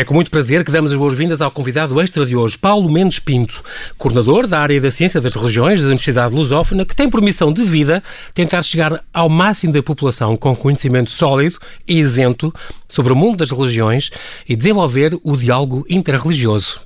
É 0.00 0.04
com 0.04 0.14
muito 0.14 0.30
prazer 0.30 0.64
que 0.64 0.72
damos 0.72 0.92
as 0.92 0.96
boas-vindas 0.96 1.42
ao 1.42 1.50
convidado 1.50 2.00
extra 2.00 2.24
de 2.24 2.34
hoje, 2.34 2.56
Paulo 2.56 2.90
Mendes 2.90 3.18
Pinto, 3.18 3.62
coordenador 3.98 4.46
da 4.46 4.58
área 4.58 4.80
da 4.80 4.90
Ciência 4.90 5.20
das 5.20 5.34
Religiões 5.34 5.82
da 5.82 5.88
Universidade 5.88 6.34
Lusófona, 6.34 6.86
que 6.86 6.96
tem 6.96 7.10
por 7.10 7.20
missão 7.20 7.52
de 7.52 7.62
vida 7.62 8.02
tentar 8.32 8.62
chegar 8.62 9.04
ao 9.12 9.28
máximo 9.28 9.74
da 9.74 9.82
população 9.82 10.38
com 10.38 10.56
conhecimento 10.56 11.10
sólido 11.10 11.58
e 11.86 11.98
isento 11.98 12.50
sobre 12.88 13.12
o 13.12 13.16
mundo 13.16 13.38
das 13.38 13.50
religiões 13.50 14.10
e 14.48 14.56
desenvolver 14.56 15.18
o 15.22 15.36
diálogo 15.36 15.84
interreligioso. 15.88 16.80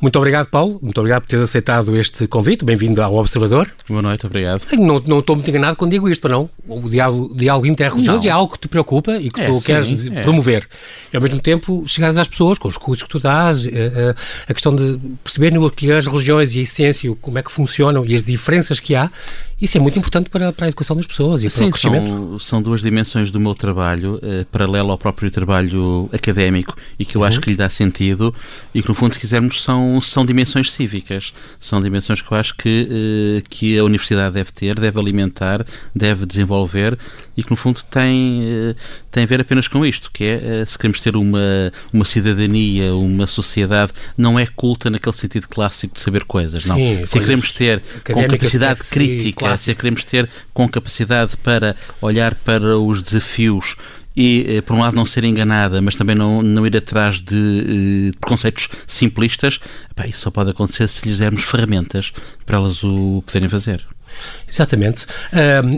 Muito 0.00 0.16
obrigado, 0.16 0.48
Paulo. 0.48 0.78
Muito 0.82 0.98
obrigado 0.98 1.22
por 1.22 1.28
teres 1.28 1.48
aceitado 1.48 1.96
este 1.96 2.26
convite. 2.26 2.64
Bem-vindo 2.64 3.02
ao 3.02 3.14
Observador. 3.14 3.68
Boa 3.88 4.02
noite, 4.02 4.26
obrigado. 4.26 4.62
Não, 4.72 5.00
não 5.06 5.20
estou 5.20 5.36
muito 5.36 5.48
enganado 5.48 5.76
quando 5.76 5.92
digo 5.92 6.08
isto, 6.08 6.28
não. 6.28 6.50
O 6.66 6.88
diálogo, 6.88 7.34
diálogo 7.34 7.66
interreligioso 7.66 8.24
não. 8.24 8.30
é 8.30 8.32
algo 8.32 8.52
que 8.52 8.60
te 8.60 8.68
preocupa 8.68 9.16
e 9.16 9.30
que 9.30 9.40
é, 9.40 9.46
tu 9.46 9.58
sim, 9.58 9.64
queres 9.64 10.06
é. 10.06 10.22
promover. 10.22 10.68
E, 11.12 11.16
ao 11.16 11.22
mesmo 11.22 11.40
tempo, 11.40 11.84
chegares 11.86 12.16
às 12.16 12.28
pessoas 12.28 12.47
com 12.56 12.68
os 12.68 12.78
cursos 12.78 13.02
que 13.02 13.08
tu 13.10 13.18
dás, 13.18 13.66
a, 13.66 13.68
eh, 13.68 13.72
eh, 13.74 14.14
a 14.46 14.54
questão 14.54 14.74
de 14.74 14.98
perceberem 15.22 15.58
o 15.58 15.68
que 15.70 15.90
as 15.90 16.06
religiões 16.06 16.54
e 16.54 16.60
a 16.60 16.62
essência, 16.62 17.14
como 17.20 17.38
é 17.38 17.42
que 17.42 17.50
funcionam 17.50 18.06
e 18.06 18.14
as 18.14 18.22
diferenças 18.22 18.78
que 18.78 18.94
há 18.94 19.10
isso 19.60 19.76
é 19.76 19.80
muito 19.80 19.98
importante 19.98 20.30
para, 20.30 20.52
para 20.52 20.66
a 20.66 20.68
educação 20.68 20.94
das 20.94 21.06
pessoas 21.06 21.42
e 21.42 21.50
Sim, 21.50 21.58
para 21.58 21.66
o 21.66 21.70
crescimento. 21.72 22.08
São, 22.08 22.38
são 22.38 22.62
duas 22.62 22.80
dimensões 22.80 23.30
do 23.30 23.40
meu 23.40 23.54
trabalho, 23.54 24.20
eh, 24.22 24.46
paralelo 24.52 24.92
ao 24.92 24.98
próprio 24.98 25.30
trabalho 25.30 26.08
académico 26.12 26.76
e 26.98 27.04
que 27.04 27.16
eu 27.16 27.22
uhum. 27.22 27.26
acho 27.26 27.40
que 27.40 27.50
lhe 27.50 27.56
dá 27.56 27.68
sentido 27.68 28.32
e 28.72 28.80
que, 28.80 28.88
no 28.88 28.94
fundo, 28.94 29.14
se 29.14 29.18
quisermos, 29.18 29.62
são, 29.62 30.00
são 30.00 30.24
dimensões 30.24 30.70
cívicas. 30.70 31.32
São 31.60 31.80
dimensões 31.80 32.22
que 32.22 32.32
eu 32.32 32.38
acho 32.38 32.54
que, 32.56 32.88
eh, 32.88 33.42
que 33.48 33.76
a 33.76 33.84
universidade 33.84 34.34
deve 34.34 34.52
ter, 34.52 34.78
deve 34.78 35.00
alimentar, 35.00 35.66
deve 35.94 36.24
desenvolver 36.24 36.96
e 37.36 37.42
que, 37.42 37.50
no 37.50 37.56
fundo, 37.56 37.80
tem, 37.90 38.42
eh, 38.44 38.74
tem 39.10 39.24
a 39.24 39.26
ver 39.26 39.40
apenas 39.40 39.66
com 39.66 39.84
isto, 39.84 40.10
que 40.12 40.24
é 40.24 40.40
eh, 40.42 40.64
se 40.66 40.78
queremos 40.78 41.00
ter 41.00 41.16
uma, 41.16 41.72
uma 41.92 42.04
cidadania, 42.04 42.94
uma 42.94 43.26
sociedade, 43.26 43.92
não 44.16 44.38
é 44.38 44.46
culta 44.46 44.88
naquele 44.88 45.16
sentido 45.16 45.48
clássico 45.48 45.94
de 45.94 46.00
saber 46.00 46.24
coisas, 46.24 46.64
não. 46.66 46.76
Sim, 46.76 47.04
se 47.04 47.18
queremos 47.18 47.50
ter 47.50 47.82
com 48.04 48.26
capacidade 48.26 48.80
crítica 48.90 49.47
eficácia 49.48 49.74
queremos 49.74 50.04
ter 50.04 50.28
com 50.52 50.68
capacidade 50.68 51.36
para 51.36 51.76
olhar 52.00 52.34
para 52.34 52.78
os 52.78 53.02
desafios 53.02 53.76
e, 54.16 54.56
eh, 54.56 54.60
por 54.62 54.74
um 54.74 54.80
lado, 54.80 54.96
não 54.96 55.06
ser 55.06 55.22
enganada, 55.22 55.80
mas 55.80 55.94
também 55.94 56.16
não, 56.16 56.42
não 56.42 56.66
ir 56.66 56.76
atrás 56.76 57.20
de, 57.20 58.12
uh, 58.12 58.26
conceitos 58.26 58.68
simplistas, 58.84 59.60
isso 60.08 60.18
só 60.18 60.30
pode 60.30 60.50
acontecer 60.50 60.88
se 60.88 61.08
lhes 61.08 61.18
dermos 61.18 61.44
ferramentas 61.44 62.12
para 62.44 62.56
elas 62.56 62.82
o 62.82 63.22
poderem 63.24 63.48
fazer. 63.48 63.86
Exatamente. 64.48 65.06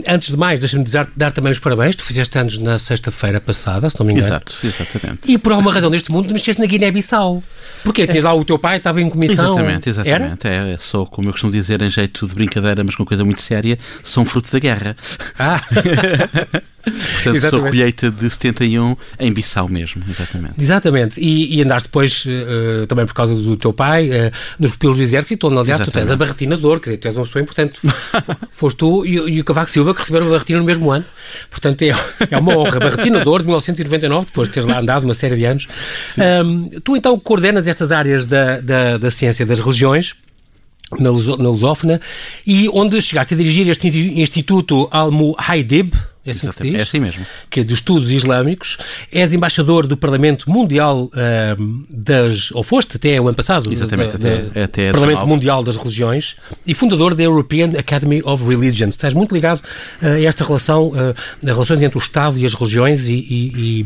Antes 0.07 0.29
de 0.29 0.37
mais, 0.37 0.59
deixa-me 0.59 0.85
dar, 0.85 1.07
dar, 1.15 1.31
também 1.31 1.51
os 1.51 1.59
parabéns. 1.59 1.95
Tu 1.95 2.03
fizeste 2.03 2.37
anos 2.37 2.57
na 2.57 2.79
sexta-feira 2.79 3.39
passada, 3.41 3.89
se 3.89 3.99
não 3.99 4.05
me 4.05 4.13
engano. 4.13 4.27
Exato, 4.27 4.55
exatamente. 4.63 5.19
E 5.25 5.37
por 5.37 5.51
alguma 5.51 5.73
razão 5.73 5.89
neste 5.89 6.11
mundo, 6.11 6.31
nasceste 6.31 6.59
na 6.61 6.67
Guiné-Bissau. 6.67 7.43
Porquê? 7.83 8.07
Tinhas 8.07 8.23
lá 8.23 8.33
o 8.33 8.45
teu 8.45 8.57
pai, 8.57 8.77
estava 8.77 9.01
em 9.01 9.09
comissão. 9.09 9.53
Exatamente, 9.53 9.89
exatamente. 9.89 10.47
Era? 10.47 10.71
É, 10.73 10.77
sou, 10.79 11.05
como 11.05 11.29
eu 11.29 11.31
costumo 11.31 11.51
dizer, 11.51 11.81
em 11.81 11.89
jeito 11.89 12.25
de 12.25 12.33
brincadeira, 12.33 12.83
mas 12.83 12.95
com 12.95 13.05
coisa 13.05 13.23
muito 13.23 13.41
séria, 13.41 13.77
sou 14.03 14.23
um 14.23 14.25
fruto 14.25 14.51
da 14.51 14.59
guerra. 14.59 14.95
Ah! 15.37 15.61
Portanto, 16.83 17.35
exatamente. 17.35 17.49
sou 17.49 17.61
colheita 17.61 18.11
de 18.11 18.29
71 18.29 18.95
em 19.19 19.31
Bissau 19.31 19.67
mesmo, 19.67 20.03
exatamente. 20.09 20.53
Exatamente. 20.59 21.21
E, 21.21 21.57
e 21.57 21.61
andaste 21.61 21.87
depois, 21.87 22.25
uh, 22.25 22.87
também 22.87 23.05
por 23.05 23.13
causa 23.13 23.35
do 23.35 23.55
teu 23.55 23.71
pai, 23.71 24.09
uh, 24.09 24.31
nos 24.59 24.71
pupilos 24.71 24.97
do 24.97 25.03
Exército, 25.03 25.47
onde, 25.47 25.57
aliás, 25.57 25.81
exatamente. 25.81 25.91
tu 25.91 25.93
tens 25.93 26.11
a 26.11 26.15
barretina 26.15 26.57
de 26.57 26.65
ouro, 26.65 26.79
quer 26.79 26.91
dizer, 26.91 26.97
tu 26.97 27.07
és 27.07 27.17
uma 27.17 27.25
pessoa 27.25 27.41
importante. 27.41 27.79
Foste 28.51 28.77
tu 28.77 29.05
e, 29.05 29.15
e, 29.15 29.39
o 29.39 29.43
Cavaco 29.43 29.69
Silva 29.69 29.93
que 29.93 29.99
receberam 29.99 30.27
a 30.27 30.29
barretina 30.29 30.59
no 30.59 30.65
mesmo 30.65 30.91
ano. 30.91 31.05
Portanto, 31.49 31.81
é, 31.83 31.91
é 32.29 32.37
uma 32.37 32.57
honra. 32.57 32.79
Barretina 32.79 33.19
de 33.21 33.27
ouro 33.27 33.43
de 33.43 33.47
1999, 33.47 34.25
depois 34.27 34.47
de 34.47 34.53
teres 34.53 34.67
lá 34.67 34.79
andado 34.79 35.03
uma 35.03 35.13
série 35.13 35.35
de 35.35 35.45
anos. 35.45 35.67
Um, 36.17 36.69
tu, 36.81 36.95
então, 36.95 37.17
coordenas 37.19 37.67
estas 37.67 37.91
áreas 37.91 38.25
da, 38.25 38.59
da, 38.59 38.97
da 38.97 39.11
ciência 39.11 39.45
das 39.45 39.59
religiões 39.59 40.15
na, 40.99 41.09
Lusófona, 41.09 42.01
e 42.45 42.67
onde 42.69 43.01
chegaste 43.01 43.33
a 43.33 43.37
dirigir 43.37 43.69
este 43.69 43.87
Instituto 43.87 44.89
Al-Muhaidib, 44.91 45.93
é 46.23 46.31
assim, 46.31 46.49
diz, 46.61 46.79
é 46.79 46.81
assim 46.83 46.99
mesmo. 46.99 47.25
Que 47.49 47.61
é 47.61 47.63
de 47.63 47.73
Estudos 47.73 48.11
Islâmicos. 48.11 48.77
És 49.11 49.33
embaixador 49.33 49.87
do 49.87 49.97
Parlamento 49.97 50.49
Mundial 50.49 51.05
uh, 51.05 51.85
das. 51.89 52.51
Ou 52.51 52.61
foste 52.61 52.97
até 52.97 53.19
o 53.19 53.27
ano 53.27 53.35
passado. 53.35 53.71
Exatamente, 53.71 54.17
da, 54.17 54.29
até, 54.29 54.41
da, 54.43 54.63
até 54.63 54.91
Parlamento 54.91 55.25
Mundial 55.25 55.63
das 55.63 55.77
Religiões 55.77 56.35
e 56.65 56.75
fundador 56.75 57.15
da 57.15 57.23
European 57.23 57.71
Academy 57.77 58.21
of 58.23 58.47
Religions. 58.47 58.93
Estás 58.93 59.13
muito 59.13 59.33
ligado 59.33 59.59
uh, 60.01 60.05
a 60.05 60.21
esta 60.21 60.43
relação, 60.45 60.89
uh, 60.89 61.15
relações 61.43 61.81
entre 61.81 61.97
o 61.97 62.01
Estado 62.01 62.37
e 62.37 62.45
as 62.45 62.53
religiões 62.53 63.07
e, 63.07 63.13
e, 63.13 63.81
e 63.81 63.85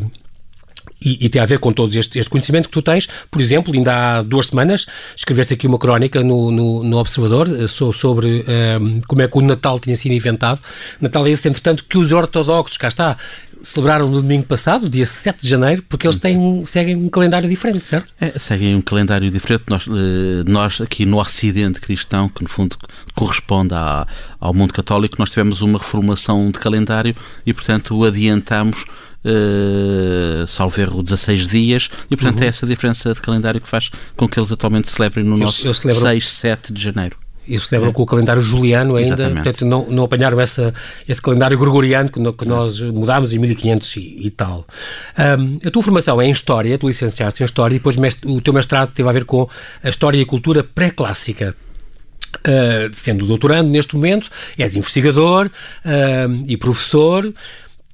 e, 1.00 1.26
e, 1.26 1.28
tem 1.28 1.42
a 1.42 1.46
ver 1.46 1.58
com 1.58 1.72
todo 1.72 1.96
este, 1.96 2.18
este, 2.18 2.30
conhecimento 2.30 2.66
que 2.66 2.72
tu 2.72 2.82
tens. 2.82 3.06
Por 3.30 3.40
exemplo, 3.40 3.74
ainda 3.74 4.18
há 4.18 4.22
duas 4.22 4.46
semanas 4.46 4.86
escreveste 5.16 5.54
aqui 5.54 5.66
uma 5.66 5.78
crónica 5.78 6.22
no, 6.22 6.50
no, 6.50 6.82
no 6.82 6.98
Observador 6.98 7.48
eh, 7.48 7.66
sobre 7.66 8.26
um, 8.26 8.98
eh, 8.98 9.00
como 9.06 9.22
é 9.22 9.28
que 9.28 9.36
o 9.36 9.40
Natal 9.42 9.78
tinha 9.78 9.94
sido 9.94 10.12
inventado. 10.12 10.60
Natal 11.00 11.26
é 11.26 11.30
esse, 11.30 11.48
entretanto, 11.48 11.84
que 11.84 11.98
os 11.98 12.12
ortodoxos, 12.12 12.78
cá 12.78 12.88
está, 12.88 13.16
celebraram 13.62 14.08
no 14.08 14.22
domingo 14.22 14.44
passado, 14.44 14.88
dia 14.88 15.04
7 15.04 15.42
de 15.42 15.48
janeiro, 15.48 15.82
porque 15.88 16.06
eles 16.06 16.16
têm, 16.16 16.64
seguem 16.64 16.96
um 16.96 17.08
calendário 17.08 17.48
diferente, 17.48 17.84
certo? 17.84 18.12
É, 18.20 18.38
seguem 18.38 18.74
um 18.74 18.80
calendário 18.80 19.30
diferente. 19.30 19.64
Nós, 19.68 19.86
eh, 19.86 20.44
nós, 20.46 20.80
aqui 20.80 21.04
no 21.04 21.18
Ocidente 21.18 21.80
cristão, 21.80 22.28
que 22.28 22.42
no 22.42 22.48
fundo 22.48 22.76
corresponde 23.16 23.74
à, 23.74 24.06
ao 24.38 24.54
mundo 24.54 24.72
católico, 24.72 25.16
nós 25.18 25.30
tivemos 25.30 25.62
uma 25.62 25.78
reformulação 25.78 26.50
de 26.50 26.60
calendário 26.60 27.16
e, 27.44 27.52
portanto, 27.52 28.04
adiantamos 28.04 28.84
uh, 29.24 30.46
salvo 30.46 30.80
erro, 30.80 31.02
16 31.02 31.48
dias, 31.48 31.90
e 32.10 32.16
portanto 32.16 32.40
uhum. 32.40 32.44
é 32.44 32.48
essa 32.48 32.66
diferença 32.66 33.12
de 33.12 33.20
calendário 33.20 33.60
que 33.60 33.68
faz 33.68 33.90
com 34.16 34.28
que 34.28 34.38
eles 34.38 34.52
atualmente 34.52 34.90
celebrem 34.90 35.24
no 35.24 35.36
nosso 35.36 35.66
eles 35.66 35.78
celebram... 35.78 36.02
6, 36.02 36.30
7 36.30 36.72
de 36.72 36.82
janeiro. 36.82 37.16
E 37.48 37.56
celebram 37.60 37.90
é. 37.90 37.92
com 37.92 38.02
o 38.02 38.06
calendário 38.06 38.42
juliano 38.42 38.96
ainda, 38.96 39.14
Exatamente. 39.14 39.44
portanto 39.44 39.64
não, 39.64 39.86
não 39.88 40.04
apanharam 40.04 40.40
essa, 40.40 40.74
esse 41.08 41.22
calendário 41.22 41.56
gregoriano 41.56 42.10
que, 42.10 42.18
no, 42.18 42.32
que 42.32 42.46
nós 42.46 42.80
mudámos 42.80 43.32
em 43.32 43.38
1500 43.38 43.96
e, 43.96 44.26
e 44.26 44.30
tal. 44.30 44.66
Um, 45.16 45.60
a 45.64 45.70
tua 45.70 45.82
formação 45.82 46.20
é 46.20 46.26
em 46.26 46.32
História, 46.32 46.76
tu 46.76 46.88
licenciaste 46.88 47.44
em 47.44 47.46
História 47.46 47.76
e 47.76 47.78
depois 47.78 47.96
o 48.24 48.40
teu 48.40 48.52
mestrado 48.52 48.92
teve 48.92 49.08
a 49.08 49.12
ver 49.12 49.24
com 49.24 49.48
a 49.80 49.88
História 49.88 50.18
e 50.18 50.22
a 50.22 50.26
Cultura 50.26 50.64
pré-clássica. 50.64 51.54
Uh, 52.46 52.90
sendo 52.92 53.26
doutorando 53.26 53.70
neste 53.70 53.94
momento, 53.94 54.30
és 54.58 54.76
investigador 54.76 55.46
uh, 55.46 56.44
e 56.46 56.56
professor, 56.56 57.32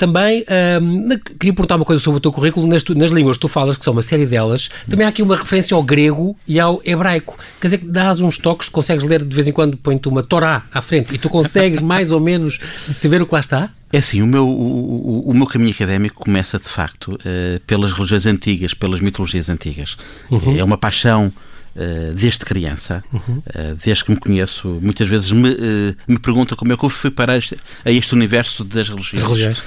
também 0.02 0.44
um, 0.82 1.10
queria 1.38 1.54
perguntar 1.54 1.76
uma 1.76 1.84
coisa 1.84 2.02
sobre 2.02 2.18
o 2.18 2.20
teu 2.20 2.32
currículo. 2.32 2.66
Nas, 2.66 2.82
nas 2.84 3.12
línguas 3.12 3.36
que 3.36 3.42
tu 3.42 3.46
falas, 3.46 3.76
que 3.76 3.84
são 3.84 3.92
uma 3.92 4.02
série 4.02 4.26
delas, 4.26 4.68
também 4.90 5.06
há 5.06 5.10
aqui 5.10 5.22
uma 5.22 5.36
referência 5.36 5.76
ao 5.76 5.82
grego 5.82 6.36
e 6.46 6.58
ao 6.58 6.82
hebraico. 6.84 7.38
Quer 7.60 7.68
dizer 7.68 7.78
que 7.78 7.86
dás 7.86 8.20
uns 8.20 8.36
toques, 8.36 8.68
consegues 8.68 9.04
ler 9.04 9.22
de 9.22 9.32
vez 9.32 9.46
em 9.46 9.52
quando, 9.52 9.76
põe-te 9.76 10.08
uma 10.08 10.22
Torá 10.24 10.64
à 10.72 10.82
frente 10.82 11.14
e 11.14 11.18
tu 11.18 11.28
consegues 11.28 11.80
mais 11.80 12.10
ou 12.10 12.18
menos 12.18 12.58
saber 12.88 13.22
o 13.22 13.26
que 13.26 13.32
lá 13.32 13.38
está? 13.38 13.70
É 13.92 13.98
assim, 13.98 14.22
o 14.22 14.26
meu, 14.26 14.48
o, 14.48 15.30
o 15.30 15.34
meu 15.34 15.46
caminho 15.46 15.70
académico 15.70 16.24
começa 16.24 16.58
de 16.58 16.68
facto 16.68 17.12
uh, 17.12 17.60
pelas 17.64 17.92
religiões 17.92 18.26
antigas, 18.26 18.74
pelas 18.74 18.98
mitologias 18.98 19.48
antigas. 19.48 19.96
Uhum. 20.28 20.58
É 20.58 20.64
uma 20.64 20.78
paixão 20.78 21.32
Uh, 21.74 22.12
desde 22.12 22.40
criança, 22.40 23.02
uhum. 23.10 23.38
uh, 23.38 23.74
desde 23.82 24.04
que 24.04 24.10
me 24.10 24.18
conheço, 24.18 24.78
muitas 24.82 25.08
vezes 25.08 25.32
me, 25.32 25.48
uh, 25.48 25.96
me 26.06 26.18
perguntam 26.18 26.54
como 26.54 26.70
é 26.70 26.76
que 26.76 26.84
eu 26.84 26.88
fui 26.90 27.10
parar 27.10 27.38
este, 27.38 27.56
a 27.82 27.90
este 27.90 28.12
universo 28.12 28.62
das 28.62 28.90
religiões. 28.90 29.22
religiões. 29.22 29.62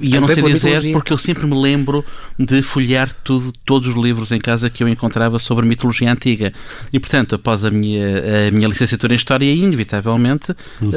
e 0.00 0.12
eu 0.12 0.20
não 0.20 0.26
sei 0.26 0.42
dizer 0.42 0.68
mitologia. 0.70 0.92
porque 0.92 1.12
eu 1.12 1.18
sempre 1.18 1.46
me 1.46 1.54
lembro 1.54 2.04
de 2.36 2.62
folhear 2.62 3.12
tudo, 3.22 3.52
todos 3.64 3.88
os 3.88 3.94
livros 3.94 4.32
em 4.32 4.40
casa 4.40 4.68
que 4.68 4.82
eu 4.82 4.88
encontrava 4.88 5.38
sobre 5.38 5.64
mitologia 5.64 6.10
antiga. 6.10 6.52
E, 6.92 6.98
portanto, 6.98 7.36
após 7.36 7.64
a 7.64 7.70
minha, 7.70 8.48
a 8.48 8.50
minha 8.50 8.66
licenciatura 8.66 9.12
em 9.12 9.16
História, 9.16 9.52
inevitavelmente, 9.52 10.52
uhum. 10.80 10.90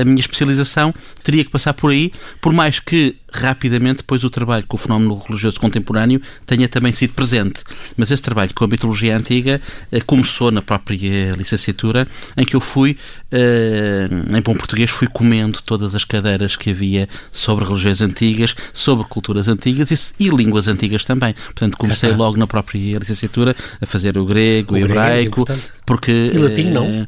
a 0.00 0.04
minha 0.06 0.20
especialização 0.20 0.94
teria 1.22 1.44
que 1.44 1.50
passar 1.50 1.74
por 1.74 1.90
aí, 1.90 2.10
por 2.40 2.52
mais 2.54 2.80
que 2.80 3.16
rapidamente 3.32 3.98
depois 3.98 4.22
o 4.24 4.30
trabalho 4.30 4.64
com 4.66 4.76
o 4.76 4.78
fenómeno 4.78 5.22
religioso 5.26 5.58
contemporâneo 5.58 6.20
tenha 6.46 6.68
também 6.68 6.92
sido 6.92 7.14
presente. 7.14 7.62
Mas 7.96 8.10
esse 8.10 8.22
trabalho 8.22 8.52
com 8.54 8.64
a 8.64 8.68
mitologia 8.68 9.16
antiga 9.16 9.60
eh, 9.90 10.00
começou 10.00 10.50
na 10.50 10.60
própria 10.60 11.32
licenciatura, 11.32 12.06
em 12.36 12.44
que 12.44 12.54
eu 12.54 12.60
fui, 12.60 12.96
eh, 13.30 14.08
em 14.36 14.42
bom 14.42 14.54
português, 14.54 14.90
fui 14.90 15.08
comendo 15.08 15.60
todas 15.64 15.94
as 15.94 16.04
cadeiras 16.04 16.56
que 16.56 16.70
havia 16.70 17.08
sobre 17.30 17.64
religiões 17.64 18.00
antigas, 18.00 18.54
sobre 18.72 19.04
culturas 19.06 19.48
antigas 19.48 20.14
e, 20.18 20.24
e 20.26 20.28
línguas 20.28 20.68
antigas 20.68 21.04
também. 21.04 21.34
Portanto, 21.34 21.76
comecei 21.76 22.12
logo 22.12 22.36
na 22.36 22.46
própria 22.46 22.98
licenciatura 22.98 23.56
a 23.80 23.86
fazer 23.86 24.18
o 24.18 24.24
grego, 24.24 24.74
o, 24.74 24.78
o 24.78 24.80
hebraico, 24.80 25.44
grego, 25.44 25.62
porque... 25.86 26.30
E 26.32 26.38
latim 26.38 26.70
não? 26.70 26.86
Eh, 26.86 27.06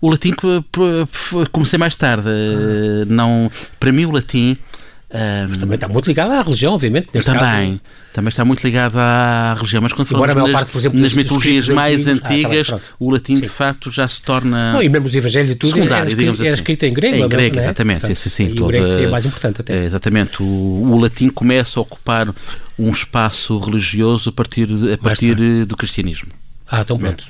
o 0.00 0.10
latim 0.10 0.32
comecei 1.52 1.78
mais 1.78 1.94
tarde. 1.94 2.28
Ah. 2.28 3.04
Não, 3.06 3.50
para 3.78 3.92
mim 3.92 4.04
o 4.04 4.10
latim 4.10 4.56
um, 5.08 5.48
mas 5.48 5.58
também 5.58 5.76
está 5.76 5.86
muito 5.86 6.06
ligado 6.06 6.32
à 6.32 6.42
religião, 6.42 6.74
obviamente. 6.74 7.08
Também, 7.08 7.24
caso... 7.24 7.80
também 8.12 8.28
está 8.28 8.44
muito 8.44 8.64
ligado 8.64 8.96
à 8.98 9.54
religião, 9.54 9.80
mas 9.80 9.92
quando 9.92 10.08
Embora 10.12 10.34
falamos 10.34 10.52
nas, 10.52 10.62
parte, 10.62 10.78
exemplo, 10.78 11.00
nas 11.00 11.12
mitologias 11.12 11.68
mais 11.68 12.08
antigas, 12.08 12.70
ah, 12.70 12.72
tá 12.72 12.78
bem, 12.78 12.86
o 12.98 13.10
latim 13.10 13.36
Sim. 13.36 13.42
de 13.42 13.48
facto 13.48 13.90
já 13.90 14.08
se 14.08 14.20
torna. 14.20 14.72
Não, 14.72 14.82
e 14.82 14.88
mesmo 14.88 15.06
os 15.06 15.14
evangelhos 15.14 15.50
e 15.50 15.54
tudo 15.54 15.74
secundário, 15.74 16.08
era, 16.08 16.16
digamos 16.16 16.40
era 16.40 16.48
assim. 16.50 16.54
escrito 16.56 16.82
em 16.86 16.92
grego. 16.92 17.24
Em 17.24 17.28
grego, 17.28 17.56
é? 17.56 17.62
exatamente. 17.62 18.00
Portanto, 18.00 18.16
sim, 18.16 18.30
sim, 18.30 18.48
toda, 18.48 18.64
o 18.64 18.66
grego 18.66 18.86
seria 18.86 19.08
mais 19.08 19.24
importante 19.24 19.60
até. 19.60 19.76
É, 19.76 19.84
exatamente. 19.84 20.42
O, 20.42 20.44
o, 20.44 20.98
latim 20.98 21.28
começa 21.28 21.78
a 21.78 21.82
ocupar 21.82 22.34
um 22.76 22.90
espaço 22.90 23.58
religioso 23.60 24.30
a 24.30 24.32
partir, 24.32 24.68
a 24.92 24.98
partir 24.98 25.36
do 25.64 25.76
cristianismo. 25.76 26.32
Ah, 26.68 26.80
então 26.80 26.98
pronto. 26.98 27.24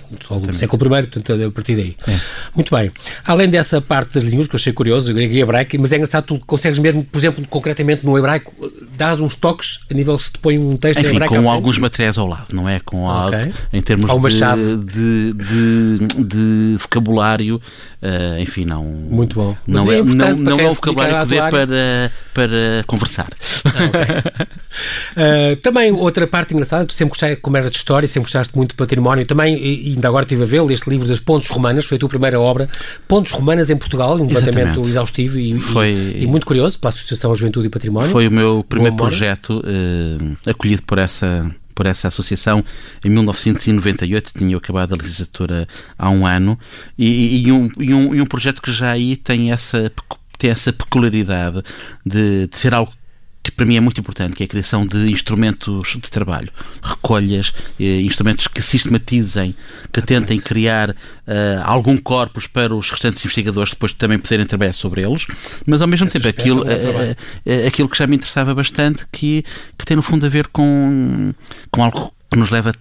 Século 0.54 0.98
I, 0.98 1.06
portanto, 1.06 1.32
a 1.44 1.50
partir 1.50 1.76
daí. 1.76 1.96
É. 2.08 2.18
Muito 2.54 2.74
bem. 2.74 2.90
Além 3.22 3.50
dessa 3.50 3.82
parte 3.82 4.14
das 4.14 4.24
línguas, 4.24 4.48
que 4.48 4.54
eu 4.54 4.58
achei 4.58 4.72
curioso, 4.72 5.12
grego 5.12 5.32
e 5.32 5.40
hebraico, 5.40 5.76
mas 5.78 5.92
é 5.92 5.96
engraçado, 5.96 6.24
tu 6.24 6.40
consegues 6.46 6.78
mesmo, 6.78 7.04
por 7.04 7.18
exemplo, 7.18 7.46
concretamente 7.46 8.04
no 8.04 8.16
hebraico, 8.16 8.54
dás 8.96 9.20
uns 9.20 9.36
toques 9.36 9.80
a 9.90 9.94
nível 9.94 10.18
se 10.18 10.32
te 10.32 10.38
põe 10.38 10.58
um 10.58 10.74
texto 10.76 11.00
Enfim, 11.00 11.12
em 11.12 11.16
hebraico. 11.16 11.34
com 11.34 11.50
alguns 11.50 11.76
materiais 11.76 12.16
ao 12.16 12.26
lado, 12.26 12.46
não 12.54 12.66
é? 12.66 12.80
Com 12.80 13.04
okay. 13.04 13.40
algo, 13.40 13.54
em 13.74 13.82
termos 13.82 14.10
de, 14.34 14.84
de, 14.84 15.34
de, 15.34 16.24
de, 16.24 16.76
vocabulário, 16.80 17.56
uh, 17.56 18.38
enfim, 18.40 18.64
não. 18.64 18.84
Muito 18.84 19.36
bom. 19.36 19.54
Não 19.66 19.92
é, 19.92 19.98
é 19.98 20.02
não, 20.02 20.36
não 20.36 20.60
é 20.60 20.66
um 20.66 20.74
vocabulário 20.74 21.28
que 21.28 21.34
dê 21.34 21.36
para, 21.36 22.12
para 22.32 22.84
conversar. 22.86 23.28
Ah, 23.66 23.70
okay. 23.84 25.52
uh, 25.52 25.56
também 25.60 25.92
outra 25.92 26.26
parte 26.26 26.54
engraçada, 26.54 26.86
tu 26.86 26.94
sempre 26.94 27.10
gostaste, 27.10 27.36
como 27.36 27.54
eras 27.58 27.70
de 27.70 27.76
história, 27.76 28.08
sempre 28.08 28.24
gostaste 28.24 28.56
muito 28.56 28.70
de 28.70 28.76
património 28.76 29.25
também, 29.26 29.56
e 29.56 29.94
ainda 29.94 30.08
agora 30.08 30.24
estive 30.24 30.42
a 30.42 30.46
ver 30.46 30.70
este 30.70 30.88
livro 30.88 31.06
das 31.06 31.20
Pontes 31.20 31.48
Romanas, 31.48 31.84
foi 31.84 31.96
a 31.96 31.98
tua 32.00 32.08
primeira 32.08 32.40
obra, 32.40 32.68
Pontes 33.06 33.32
Romanas 33.32 33.70
em 33.70 33.76
Portugal, 33.76 34.16
um 34.16 34.26
levantamento 34.26 34.80
exaustivo 34.80 35.38
e, 35.38 35.58
foi... 35.58 35.90
e, 35.90 36.22
e, 36.22 36.26
muito 36.26 36.46
curioso 36.46 36.78
pela 36.78 36.88
Associação 36.88 37.34
Juventude 37.34 37.66
e 37.66 37.70
Património. 37.70 38.10
Foi 38.10 38.28
o 38.28 38.30
meu 38.30 38.64
primeiro 38.68 38.96
projeto 38.96 39.60
uh, 39.60 40.50
acolhido 40.50 40.82
por 40.82 40.98
essa 40.98 41.50
por 41.74 41.84
essa 41.84 42.08
associação 42.08 42.64
em 43.04 43.10
1998, 43.10 44.32
tinha 44.34 44.56
acabado 44.56 44.94
a 44.94 44.96
licenciatura 44.96 45.68
há 45.98 46.08
um 46.08 46.26
ano, 46.26 46.58
e, 46.96 47.46
e, 47.46 47.52
um, 47.52 47.68
e, 47.78 47.92
um, 47.92 48.14
e 48.14 48.20
um 48.22 48.24
projeto 48.24 48.62
que 48.62 48.72
já 48.72 48.92
aí 48.92 49.14
tem 49.14 49.52
essa, 49.52 49.92
tem 50.38 50.48
essa 50.48 50.72
peculiaridade 50.72 51.62
de, 52.04 52.46
de 52.46 52.56
ser 52.56 52.72
algo 52.72 52.90
que 53.46 53.52
para 53.52 53.64
mim 53.64 53.76
é 53.76 53.80
muito 53.80 54.00
importante, 54.00 54.34
que 54.34 54.42
é 54.42 54.46
a 54.46 54.48
criação 54.48 54.84
de 54.84 55.08
instrumentos 55.08 55.92
de 55.94 56.10
trabalho, 56.10 56.50
recolhas, 56.82 57.54
eh, 57.78 58.00
instrumentos 58.00 58.48
que 58.48 58.60
sistematizem, 58.60 59.54
que 59.92 60.02
tentem 60.02 60.40
criar 60.40 60.96
eh, 61.28 61.60
algum 61.62 61.96
corpus 61.96 62.48
para 62.48 62.74
os 62.74 62.90
restantes 62.90 63.24
investigadores 63.24 63.70
depois 63.70 63.92
também 63.92 64.18
poderem 64.18 64.44
trabalhar 64.44 64.72
sobre 64.72 65.06
eles, 65.06 65.28
mas 65.64 65.80
ao 65.80 65.86
mesmo 65.86 66.08
Esse 66.08 66.18
tempo 66.18 66.28
aquilo, 66.28 66.68
é 66.68 67.16
eh, 67.46 67.66
aquilo 67.68 67.88
que 67.88 67.96
já 67.96 68.04
me 68.08 68.16
interessava 68.16 68.52
bastante, 68.52 69.06
que, 69.12 69.44
que 69.78 69.86
tem 69.86 69.96
no 69.96 70.02
fundo 70.02 70.26
a 70.26 70.28
ver 70.28 70.48
com, 70.48 71.32
com 71.70 71.84
algo 71.84 72.12
que 72.28 72.36
nos 72.36 72.50
leva 72.50 72.72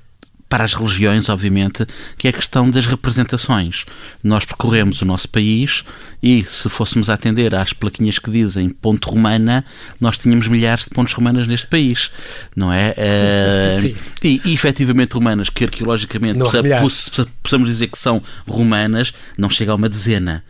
para 0.48 0.64
as 0.64 0.74
religiões, 0.74 1.28
obviamente, 1.28 1.86
que 2.18 2.28
é 2.28 2.30
a 2.30 2.34
questão 2.34 2.70
das 2.70 2.86
representações. 2.86 3.86
Nós 4.24 4.46
percorremos 4.46 5.02
o 5.02 5.06
nosso 5.06 5.28
país 5.28 5.84
e, 6.22 6.44
se 6.44 6.70
fôssemos 6.70 7.10
atender 7.10 7.54
às 7.56 7.74
plaquinhas 7.74 8.20
que 8.20 8.30
dizem 8.30 8.70
ponto 8.70 9.10
romana, 9.10 9.66
nós 10.00 10.18
tínhamos 10.18 10.48
milhares 10.48 10.86
de 10.86 10.92
pontos 10.92 11.14
romanas 11.14 11.48
neste 11.48 11.68
país, 11.68 12.12
não 12.56 12.72
é? 12.72 12.96
Uh, 12.98 13.82
Sim. 13.82 13.96
E, 14.24 14.42
e 14.46 14.54
efetivamente 14.54 15.14
romanas, 15.14 15.50
que 15.50 15.64
arqueologicamente 15.64 16.40
possamos 17.42 17.70
dizer 17.70 17.88
que 17.88 17.98
são 17.98 18.22
romanas, 18.48 19.14
não 19.38 19.50
chega 19.50 19.72
a 19.72 19.76
uma 19.76 19.90
dezena. 19.90 20.44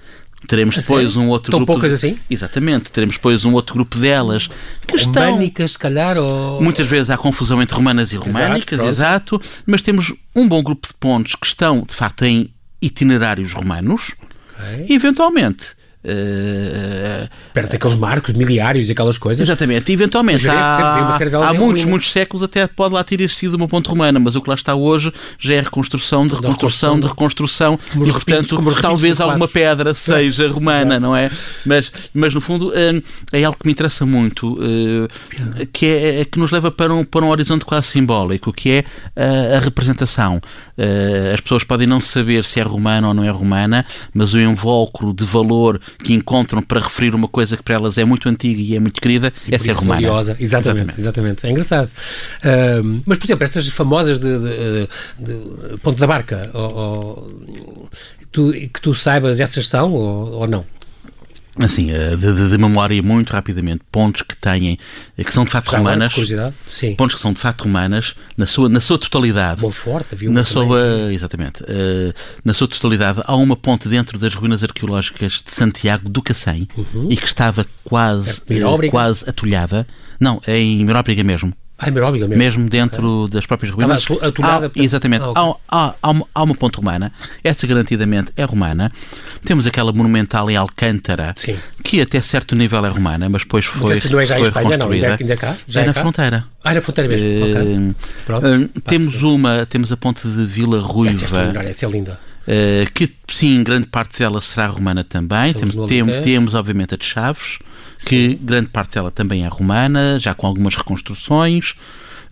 Teremos 0.47 0.75
depois 0.75 1.15
um 1.15 1.27
outro 1.29 1.51
Tão 1.51 1.59
grupo. 1.59 1.73
poucas 1.73 1.89
de... 1.89 1.95
assim? 1.95 2.19
Exatamente. 2.29 2.91
Teremos 2.91 3.15
depois 3.15 3.45
um 3.45 3.53
outro 3.53 3.75
grupo 3.75 3.97
delas 3.97 4.49
que 4.87 4.95
estão. 4.95 5.31
Românicas, 5.31 5.71
se 5.71 5.79
calhar, 5.79 6.17
ou. 6.17 6.61
Muitas 6.61 6.87
vezes 6.87 7.09
há 7.09 7.17
confusão 7.17 7.61
entre 7.61 7.75
romanas 7.75 8.13
e 8.13 8.17
românicas, 8.17 8.79
exato, 8.79 9.35
exato, 9.35 9.41
mas 9.65 9.81
temos 9.81 10.13
um 10.35 10.47
bom 10.47 10.61
grupo 10.61 10.87
de 10.87 10.93
pontos 10.93 11.35
que 11.35 11.45
estão, 11.45 11.81
de 11.81 11.95
facto, 11.95 12.23
em 12.23 12.53
itinerários 12.81 13.53
romanos. 13.53 14.13
Okay. 14.53 14.85
E, 14.89 14.93
eventualmente, 14.93 15.75
Uh, 16.05 17.27
Perto 17.51 17.71
daqueles 17.71 17.95
marcos 17.95 18.33
miliários 18.33 18.87
e 18.89 18.91
aquelas 18.91 19.17
coisas. 19.17 19.41
Exatamente, 19.41 19.89
e 19.89 19.93
eventualmente 19.93 20.47
há, 20.47 21.09
há 21.49 21.53
muitos, 21.53 21.83
muitos 21.83 22.11
séculos 22.11 22.43
até 22.43 22.67
pode 22.67 22.93
lá 22.93 23.03
ter 23.03 23.19
existido 23.21 23.57
uma 23.57 23.67
ponte 23.67 23.89
romana, 23.89 24.19
mas 24.19 24.35
o 24.35 24.41
que 24.41 24.47
lá 24.47 24.55
está 24.55 24.75
hoje 24.75 25.11
já 25.39 25.55
é 25.55 25.61
reconstrução 25.61 26.27
de 26.27 26.35
reconstrução 26.35 26.99
de 26.99 27.07
reconstrução 27.07 27.79
e, 27.95 28.11
portanto, 28.11 28.57
talvez 28.81 29.19
alguma 29.19 29.47
pedra 29.47 29.95
seja 29.95 30.47
romana, 30.47 30.99
não 30.99 31.15
é? 31.15 31.31
Mas, 31.65 31.91
mas 32.13 32.33
no 32.35 32.41
fundo, 32.41 32.69
uh, 32.69 33.03
é 33.33 33.43
algo 33.43 33.57
que 33.57 33.65
me 33.65 33.71
interessa 33.71 34.05
muito, 34.05 34.53
uh, 34.53 35.67
que 35.73 35.87
é, 35.87 36.21
é, 36.21 36.25
que 36.25 36.37
nos 36.37 36.51
leva 36.51 36.69
para 36.69 36.93
um, 36.93 37.03
para 37.03 37.25
um 37.25 37.29
horizonte 37.29 37.65
quase 37.65 37.87
simbólico, 37.87 38.53
que 38.53 38.71
é 38.71 38.85
a 39.55 39.59
representação. 39.59 40.39
as 41.33 41.41
pessoas 41.41 41.63
podem 41.63 41.87
não 41.87 41.99
saber 41.99 42.43
se 42.43 42.59
é 42.59 42.63
romana 42.63 43.07
ou 43.07 43.13
não 43.13 43.23
é 43.23 43.29
romana, 43.29 43.85
mas 44.13 44.33
o 44.33 44.39
invólucro 44.39 45.13
de 45.13 45.25
valor 45.25 45.79
que 46.03 46.13
encontram 46.13 46.61
para 46.61 46.79
referir 46.79 47.13
uma 47.13 47.27
coisa 47.27 47.57
que 47.57 47.63
para 47.63 47.75
elas 47.75 47.97
é 47.97 48.05
muito 48.05 48.27
antiga 48.29 48.61
e 48.61 48.75
é 48.75 48.79
muito 48.79 48.99
querida, 49.01 49.33
e 49.47 49.55
é 49.55 49.57
ser 49.57 49.71
romana. 49.71 50.01
Exatamente, 50.01 50.43
exatamente, 50.43 50.99
exatamente. 50.99 51.47
É 51.47 51.51
engraçado. 51.51 51.87
Uh, 51.87 53.01
mas, 53.05 53.17
por 53.17 53.25
exemplo, 53.25 53.43
estas 53.43 53.67
famosas 53.69 54.19
de, 54.19 54.39
de, 54.39 54.89
de 55.19 55.77
Ponte 55.79 55.99
da 55.99 56.07
Barca, 56.07 56.49
ou, 56.53 56.75
ou, 56.75 57.89
tu, 58.31 58.51
que 58.51 58.81
tu 58.81 58.93
saibas, 58.93 59.39
essas 59.39 59.67
são 59.67 59.93
ou, 59.93 60.31
ou 60.31 60.47
não? 60.47 60.65
Assim, 61.57 61.91
eh, 61.91 62.15
de, 62.15 62.33
de, 62.33 62.49
de, 62.49 62.57
memória 62.57 63.01
muito 63.01 63.31
rapidamente, 63.31 63.81
pontos 63.91 64.21
que 64.21 64.35
têm, 64.35 64.77
eh, 65.17 65.23
que 65.23 65.33
são 65.33 65.45
de 65.45 65.51
facto 65.51 65.71
Já 65.71 65.77
romanas, 65.77 66.13
pontos 66.97 67.15
que 67.15 67.21
são 67.21 67.31
de 67.31 67.39
facto 67.39 67.63
romanas, 67.63 68.15
na 68.37 68.45
sua, 68.45 68.67
na 68.67 68.81
sua 68.81 68.97
totalidade. 68.97 69.61
Boa 69.61 69.71
forte, 69.71 70.13
havia 70.13 70.29
na 70.29 70.43
sua, 70.43 71.11
Exatamente. 71.11 71.63
Uh, 71.63 72.13
na 72.43 72.53
sua 72.53 72.67
totalidade, 72.67 73.21
há 73.23 73.35
uma 73.35 73.55
ponte 73.55 73.87
dentro 73.87 74.17
das 74.19 74.33
ruínas 74.33 74.63
arqueológicas 74.63 75.43
de 75.45 75.53
Santiago 75.53 76.09
do 76.09 76.21
Cacém 76.21 76.67
uhum. 76.77 77.07
e 77.09 77.15
que 77.15 77.25
estava 77.25 77.65
quase, 77.83 78.41
uh, 78.41 78.89
quase 78.91 79.27
atulhada. 79.27 79.87
Não, 80.19 80.41
é 80.45 80.57
em 80.57 80.83
Miróbriga 80.83 81.23
mesmo. 81.23 81.53
Ah, 81.77 81.91
mesmo. 81.91 82.27
Mesmo 82.29 82.69
dentro 82.69 83.23
okay. 83.23 83.33
das 83.33 83.45
próprias 83.45 83.73
ruínas. 83.73 84.01
Estava 84.01 84.27
atulhada, 84.27 84.71
há, 84.73 84.81
exatamente. 84.81 85.23
Ah, 85.35 85.43
okay. 85.49 85.61
há, 85.67 85.95
há, 86.01 86.09
uma, 86.09 86.27
há, 86.33 86.43
uma, 86.43 86.55
ponte 86.55 86.77
romana. 86.77 87.11
Essa 87.43 87.67
garantidamente 87.67 88.31
é 88.37 88.45
romana. 88.45 88.89
Temos 89.43 89.67
aquela 89.67 89.91
monumental 89.91 90.49
em 90.49 90.55
Alcântara, 90.55 91.35
Sim. 91.37 91.57
que 91.83 91.99
até 91.99 92.21
certo 92.21 92.55
nível 92.55 92.85
é 92.85 92.89
romana, 92.89 93.27
mas 93.27 93.41
depois 93.41 93.65
foi, 93.65 93.89
mas 93.89 94.09
não 94.09 94.19
é 94.21 94.25
já 94.25 94.35
foi 94.35 94.47
Espanha, 94.47 94.69
reconstruída. 94.69 95.07
Não, 95.07 95.17
ainda, 95.19 95.33
é 95.33 95.37
cá? 95.37 95.55
Já 95.67 95.81
é, 95.81 95.83
é 95.83 95.87
na 95.87 95.93
cá? 95.93 96.01
fronteira. 96.01 96.45
Ah, 96.63 96.71
é 96.71 96.75
na 96.75 96.81
fronteira 96.81 97.09
mesmo. 97.09 97.27
Uh, 97.27 97.95
okay. 98.37 98.63
uh, 98.63 98.81
temos 98.85 99.23
uma, 99.23 99.65
temos 99.65 99.91
a 99.91 99.97
ponte 99.97 100.25
de 100.25 100.45
Vila 100.45 100.79
Ruiva. 100.79 101.25
Essa 101.25 101.59
é, 101.59 101.69
essa 101.69 101.85
é 101.85 101.89
linda. 101.89 102.19
Uh, 102.47 102.91
que 102.93 103.11
sim, 103.27 103.63
grande 103.63 103.87
parte 103.87 104.19
dela 104.19 104.39
será 104.39 104.67
romana 104.67 105.03
também. 105.03 105.53
Temos, 105.53 105.75
temos, 105.87 106.15
temos, 106.23 106.55
obviamente, 106.55 106.93
a 106.93 106.97
de 106.97 107.05
Chaves, 107.05 107.59
sim. 107.97 108.07
que 108.07 108.35
grande 108.35 108.67
parte 108.67 108.93
dela 108.93 109.09
também 109.09 109.43
é 109.43 109.47
romana, 109.47 110.19
já 110.19 110.33
com 110.35 110.45
algumas 110.45 110.75
reconstruções. 110.75 111.75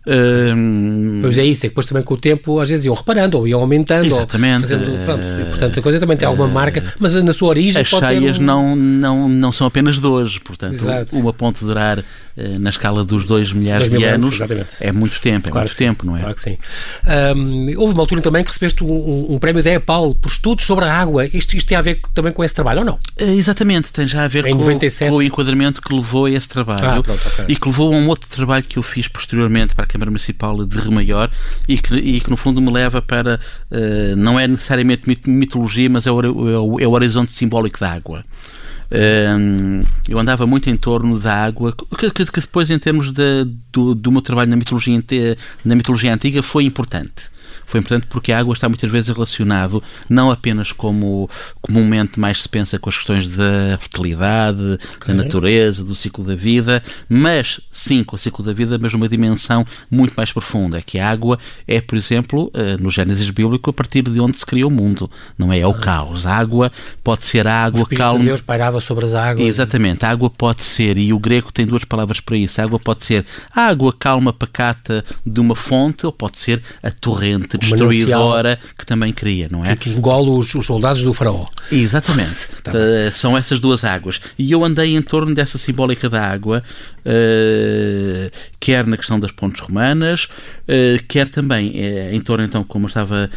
Um... 0.06 1.20
Pois 1.22 1.38
é 1.38 1.46
isso, 1.46 1.66
é 1.66 1.70
que 1.70 1.72
depois 1.72 1.86
também 1.86 2.04
com 2.04 2.14
o 2.14 2.18
tempo 2.18 2.60
às 2.60 2.70
vezes 2.70 2.86
iam 2.86 2.94
reparando 2.94 3.38
ou 3.38 3.48
iam 3.48 3.62
aumentando. 3.62 4.06
Exatamente. 4.06 4.62
Fazendo, 4.62 5.06
pronto, 5.06 5.24
e, 5.24 5.46
portanto 5.46 5.80
a 5.80 5.82
coisa 5.82 6.00
também 6.00 6.18
tem 6.18 6.28
alguma 6.28 6.48
marca, 6.48 6.84
mas 7.00 7.14
na 7.16 7.34
sua 7.34 7.50
origem. 7.50 7.82
As 7.82 7.88
cheias 7.88 8.38
um... 8.38 8.44
não, 8.44 8.76
não, 8.76 9.30
não 9.30 9.52
são 9.52 9.66
apenas 9.68 10.00
de 10.00 10.08
hoje, 10.08 10.40
portanto, 10.40 10.74
Exato. 10.74 11.18
uma 11.18 11.32
ponte 11.32 11.64
durar 11.64 12.04
eh, 12.36 12.58
na 12.58 12.72
escala 12.72 13.04
dos 13.04 13.26
2 13.26 13.54
milhares 13.54 13.90
de 13.90 14.04
anos, 14.04 14.42
anos 14.42 14.68
é 14.80 14.92
muito 14.92 15.22
tempo, 15.22 15.50
é 15.50 15.52
claro 15.52 15.68
muito 15.68 15.78
tempo, 15.78 16.04
sim, 16.04 16.10
não 16.10 16.18
é? 16.18 16.22
Claro 16.22 16.36
que 16.36 16.42
sim. 16.42 16.58
Um, 17.36 17.80
houve 17.80 17.94
uma 17.94 18.02
altura 18.02 18.22
também 18.22 18.44
que 18.44 18.50
recebeste 18.50 18.84
um, 18.84 19.34
um 19.34 19.38
prémio 19.38 19.62
da 19.62 19.72
EPAL 19.72 20.16
por 20.16 20.30
estudos 20.30 20.66
sobre 20.66 20.86
a 20.86 20.94
água. 20.94 21.28
Isto, 21.28 21.56
isto 21.56 21.68
tem 21.68 21.78
a 21.78 21.82
ver 21.82 22.02
também 22.14 22.34
com 22.34 22.44
esse 22.44 22.56
trabalho 22.56 22.80
ou 22.80 22.86
não? 22.86 22.98
Exatamente, 23.18 23.94
tem 23.94 24.08
já 24.08 24.24
a 24.24 24.28
ver 24.28 24.46
com, 24.50 24.58
com, 24.58 25.16
o 25.16 25.22
enquadramento 25.22 25.80
que 25.80 25.94
levou 25.94 26.26
a 26.26 26.32
esse 26.32 26.50
trabalho 26.50 26.86
ah, 26.86 27.04
pronto, 27.04 27.28
okay. 27.28 27.46
e 27.48 27.56
que 27.56 27.68
levou 27.68 27.94
a 27.94 27.98
um 27.98 28.08
outro 28.08 28.28
trabalho 28.28 28.64
que 28.64 28.78
eu 28.78 28.84
fiz 28.84 29.08
posteriormente 29.08 29.76
para 29.76 29.86
Câmara 29.94 30.12
Municipal 30.12 30.66
de 30.66 30.78
Remaior 30.80 31.30
e 31.68 31.78
que, 31.78 31.96
e 31.96 32.20
que 32.20 32.30
no 32.30 32.36
fundo 32.36 32.60
me 32.60 32.72
leva 32.72 33.02
para, 33.02 33.40
uh, 33.72 34.16
não 34.18 34.40
é 34.40 34.48
necessariamente 34.48 35.04
mitologia, 35.28 35.90
mas 35.90 36.08
é 36.08 36.12
o, 36.12 36.20
é 36.20 36.60
o, 36.60 36.80
é 36.80 36.88
o 36.88 36.92
horizonte 36.92 37.32
simbólico 37.32 37.80
da 37.80 37.92
água. 37.92 38.26
Uh, 38.92 39.86
eu 40.08 40.20
andava 40.20 40.46
muito 40.46 40.70
em 40.70 40.76
torno 40.76 41.20
da 41.20 41.34
água, 41.34 41.76
que, 41.98 42.12
que, 42.12 42.26
que 42.26 42.42
depois, 42.42 42.70
em 42.70 42.80
termos 42.80 43.12
de, 43.12 43.46
do, 43.72 43.96
do 43.96 44.12
meu 44.12 44.22
trabalho 44.22 44.50
na 44.50 44.56
mitologia, 44.56 45.02
na 45.64 45.76
mitologia 45.76 46.14
antiga, 46.14 46.44
foi 46.44 46.64
importante 46.64 47.33
foi 47.66 47.80
importante 47.80 48.08
porque 48.08 48.32
a 48.32 48.40
água 48.40 48.54
está 48.54 48.68
muitas 48.68 48.90
vezes 48.90 49.10
relacionado 49.10 49.82
não 50.10 50.32
apenas 50.32 50.72
como 50.72 51.30
comumente 51.62 52.20
mais 52.20 52.44
se 52.44 52.50
pensa 52.50 52.78
com 52.78 52.90
as 52.90 52.98
questões 52.98 53.28
da 53.28 53.78
fertilidade, 53.80 54.80
okay. 54.96 55.08
da 55.08 55.14
natureza, 55.14 55.84
do 55.84 55.96
ciclo 55.96 56.24
da 56.24 56.36
vida, 56.36 56.84
mas 57.10 57.60
sim 57.72 58.04
com 58.04 58.16
o 58.16 58.20
ciclo 58.20 58.44
da 58.44 58.54
vida, 58.54 58.78
mas 58.80 58.94
numa 58.94 59.08
dimensão 59.08 59.66
muito 59.90 60.14
mais 60.16 60.32
profunda, 60.32 60.82
que 60.82 61.00
a 61.00 61.10
água 61.10 61.40
é, 61.68 61.82
por 61.82 61.98
exemplo, 61.98 62.52
eh, 62.54 62.78
no 62.80 62.90
Gênesis 62.90 63.30
bíblico, 63.30 63.70
a 63.70 63.74
partir 63.74 64.04
de 64.04 64.20
onde 64.20 64.38
se 64.38 64.46
cria 64.46 64.68
o 64.68 64.72
mundo, 64.72 65.10
não 65.38 65.52
é? 65.52 65.60
É 65.60 65.68
o 65.68 65.72
ah. 65.72 65.80
caos. 65.80 66.26
A 66.26 66.36
água 66.36 66.72
pode 67.04 67.24
ser 67.26 67.48
a 67.48 67.64
água 67.64 67.86
calma. 67.88 68.20
De 68.20 68.26
Deus 68.26 68.42
pairava 68.42 68.80
sobre 68.80 69.06
as 69.06 69.14
águas. 69.14 69.48
Exatamente. 69.48 70.06
A 70.06 70.10
água 70.10 70.30
pode 70.30 70.64
ser, 70.64 70.98
e 70.98 71.14
o 71.14 71.20
grego 71.20 71.52
tem 71.52 71.66
duas 71.66 71.84
palavras 71.84 72.20
para 72.20 72.38
isso, 72.38 72.60
a 72.60 72.64
água 72.64 72.80
pode 72.80 73.04
ser 73.04 73.26
a 73.54 73.68
água 73.68 73.94
calma, 73.94 74.34
pacata 74.34 75.04
de 75.26 75.40
uma 75.40 75.56
fonte, 75.56 76.06
ou 76.06 76.12
pode 76.12 76.38
ser 76.40 76.62
a 76.82 76.92
torrente 76.92 77.53
destruidora 77.58 78.60
que 78.78 78.86
também 78.86 79.12
cria, 79.12 79.48
não 79.50 79.66
é? 79.66 79.76
Que, 79.76 79.90
que 79.90 79.98
engole 79.98 80.30
os, 80.32 80.54
os, 80.54 80.66
soldados 80.66 81.04
do 81.04 81.14
faraó. 81.14 81.46
Exatamente. 81.72 82.48
Tá. 82.64 82.72
Uh, 82.72 83.12
são 83.14 83.38
essas 83.38 83.60
duas 83.60 83.84
águas. 83.84 84.20
E 84.38 84.52
eu 84.52 84.64
andei 84.64 84.96
em 84.96 85.02
torno 85.02 85.34
dessa 85.34 85.58
simbólica 85.58 86.10
da 86.10 86.22
água, 86.22 86.64
uh, 87.00 88.32
quer 88.60 88.86
na 88.86 88.98
questão 88.98 89.20
das 89.20 89.32
pontes 89.32 89.62
romanas, 89.62 90.26
uh, 90.26 91.04
quer 91.08 91.30
também 91.30 91.74
em 92.12 92.22
torno, 92.22 92.46
então, 92.46 92.64
como 92.64 92.86
eu 92.86 92.88
estava 92.88 93.30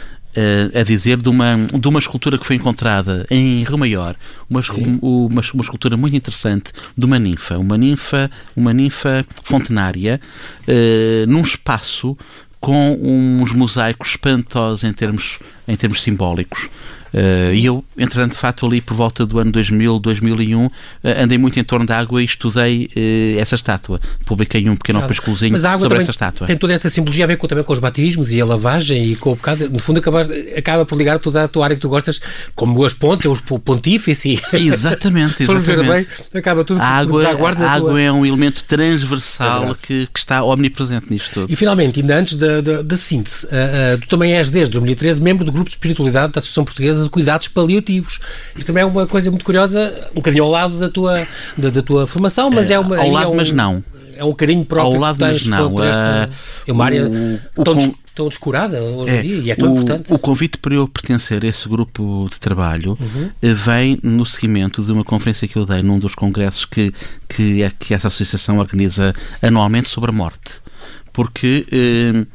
a 0.79 0.83
dizer 0.83 1.17
de 1.17 1.31
uma, 1.31 1.57
de 1.57 1.89
uma 1.89 1.99
escultura 1.99 2.37
que 2.39 2.47
foi 2.47 2.57
encontrada 2.57 3.27
em 3.31 3.65
Rio 3.65 3.79
Maior, 3.79 4.15
uma, 4.51 4.61
uma, 5.01 5.41
uma, 5.55 5.63
escultura 5.63 5.97
muito 5.97 6.15
interessante 6.15 6.73
de 6.97 7.05
uma 7.07 7.19
ninfa, 7.19 7.57
uma 7.57 7.79
ninfa, 7.79 8.31
uma 8.55 8.73
ninfa 8.75 9.25
fontenária, 9.43 10.21
uh, 10.69 11.27
num 11.27 11.41
espaço 11.41 12.17
com 12.61 12.99
uns 13.01 13.53
mosaicos 13.53 14.11
espantosos 14.11 14.85
em 14.85 14.93
termos, 14.93 15.39
em 15.67 15.77
termos 15.77 16.03
simbólicos. 16.03 16.69
Uh, 17.13 17.55
e 17.55 17.65
eu, 17.65 17.85
entretanto, 17.97 18.33
de 18.33 18.39
facto, 18.39 18.67
ali 18.67 18.81
por 18.81 18.95
volta 18.95 19.25
do 19.25 19.39
ano 19.39 19.53
2000, 19.53 19.99
2001, 19.99 20.67
uh, 20.67 20.71
andei 21.19 21.39
muito 21.39 21.59
em 21.59 21.65
torno 21.65 21.87
da 21.87 21.99
água 21.99 22.21
e 22.21 22.25
estudei 22.25 22.89
uh, 22.97 23.41
essa 23.41 23.55
estátua. 23.55 24.01
Publiquei 24.25 24.69
um 24.69 24.77
pequeno 24.77 25.01
opúsculozinho 25.01 25.57
sobre 25.59 25.99
essa 25.99 26.11
estátua. 26.11 26.47
Tem 26.47 26.57
toda 26.57 26.73
esta 26.73 26.91
simbologia 26.91 27.25
a 27.25 27.29
ver 27.29 27.37
com, 27.37 27.47
também 27.47 27.65
com 27.65 27.73
os 27.73 27.79
batismos 27.79 28.33
e 28.33 28.41
a 28.41 28.45
lavagem 28.45 29.11
e 29.11 29.17
com 29.17 29.33
o 29.33 29.37
bocado. 29.37 29.69
No 29.71 29.79
fundo, 29.79 29.99
acaba, 29.99 30.27
acaba 30.57 30.85
por 30.85 30.99
ligar 30.99 31.19
toda 31.19 31.45
a 31.45 31.49
tua 31.49 31.65
área 31.65 31.77
que 31.77 31.83
tu 31.83 31.89
gostas, 31.89 32.21
como 32.55 32.85
as 32.85 32.93
pontes, 32.93 33.27
os 33.27 33.41
pontífice. 33.41 34.41
Exatamente, 34.53 35.43
exatamente. 35.45 35.89
bem, 35.89 36.07
acaba 36.35 36.65
tudo 36.65 36.81
a 36.81 36.85
água, 36.85 37.25
a 37.25 37.71
água 37.71 37.91
tua... 37.91 38.01
é 38.01 38.13
um 38.13 38.27
elemento 38.27 38.65
transversal 38.65 39.71
é 39.71 39.75
que, 39.81 40.07
que, 40.13 40.19
está 40.19 40.43
omnipresente 40.43 41.07
nisto 41.11 41.33
tudo. 41.33 41.53
E 41.53 41.57
finalmente, 41.57 42.01
ainda 42.01 42.17
antes 42.17 42.37
da, 42.37 42.61
da, 42.61 42.83
da 42.83 42.97
síntese, 42.97 43.47
tu 44.01 44.09
também 44.09 44.35
és 44.35 44.51
desde 44.51 44.73
2013 44.73 45.21
membro 45.21 45.45
do 45.45 45.53
Grupo 45.53 45.69
de 45.69 45.77
Espiritualidade 45.77 46.33
da 46.33 46.39
Associação 46.39 46.65
Portuguesa 46.65 46.96
de 47.03 47.11
cuidados 47.11 47.49
paliativos. 47.49 48.19
Isto 48.57 48.69
também 48.69 48.83
é 48.83 48.87
uma 48.87 49.07
coisa 49.07 49.31
muito 49.31 49.45
curiosa, 49.45 50.09
um 50.13 50.17
bocadinho 50.17 50.45
ao 50.45 50.51
lado 50.51 50.79
da 50.79 50.89
tua, 50.89 51.27
da, 51.57 51.71
da 51.71 51.83
tua 51.83 52.07
formação, 52.07 52.51
mas 52.51 52.71
é, 52.71 52.75
é 52.75 52.79
uma. 52.79 52.97
Ao 52.99 53.11
lado, 53.11 53.27
é 53.27 53.29
um, 53.29 53.37
mas 53.37 53.51
não. 53.51 53.85
É 54.17 54.25
um 54.25 54.33
carinho 54.33 54.65
próprio 54.65 54.95
ao 54.95 55.01
lado, 55.01 55.19
mas 55.21 55.47
não. 55.47 55.71
Por 55.71 55.87
esta, 55.87 56.31
é 56.67 56.73
uma 56.73 56.85
área 56.85 57.09
o, 57.55 57.63
tão, 57.63 57.77
o, 57.77 57.95
tão 58.15 58.29
descurada 58.29 58.83
hoje 58.83 59.13
é, 59.13 59.19
em 59.19 59.23
dia 59.23 59.43
e 59.43 59.51
é 59.51 59.55
tão 59.55 59.69
o, 59.69 59.73
importante. 59.73 60.13
O 60.13 60.19
convite 60.19 60.59
para 60.59 60.75
eu 60.75 60.89
pertencer 60.89 61.45
a 61.45 61.49
esse 61.49 61.69
grupo 61.69 62.27
de 62.31 62.41
trabalho 62.41 62.97
uhum. 62.99 63.31
Eh, 63.43 63.53
vem 63.53 63.99
no 64.03 64.25
seguimento 64.25 64.83
de 64.83 64.91
uma 64.91 65.05
conferência 65.05 65.47
que 65.47 65.57
eu 65.57 65.67
dei 65.67 65.83
num 65.83 65.99
dos 65.99 66.15
congressos 66.15 66.65
que, 66.65 66.95
que, 67.29 67.63
é, 67.63 67.71
que 67.79 67.93
essa 67.93 68.09
associação 68.09 68.59
organiza 68.59 69.15
anualmente 69.43 69.89
sobre 69.89 70.11
a 70.11 70.13
morte. 70.15 70.63
Porque. 71.13 71.67
Eh, 71.71 72.27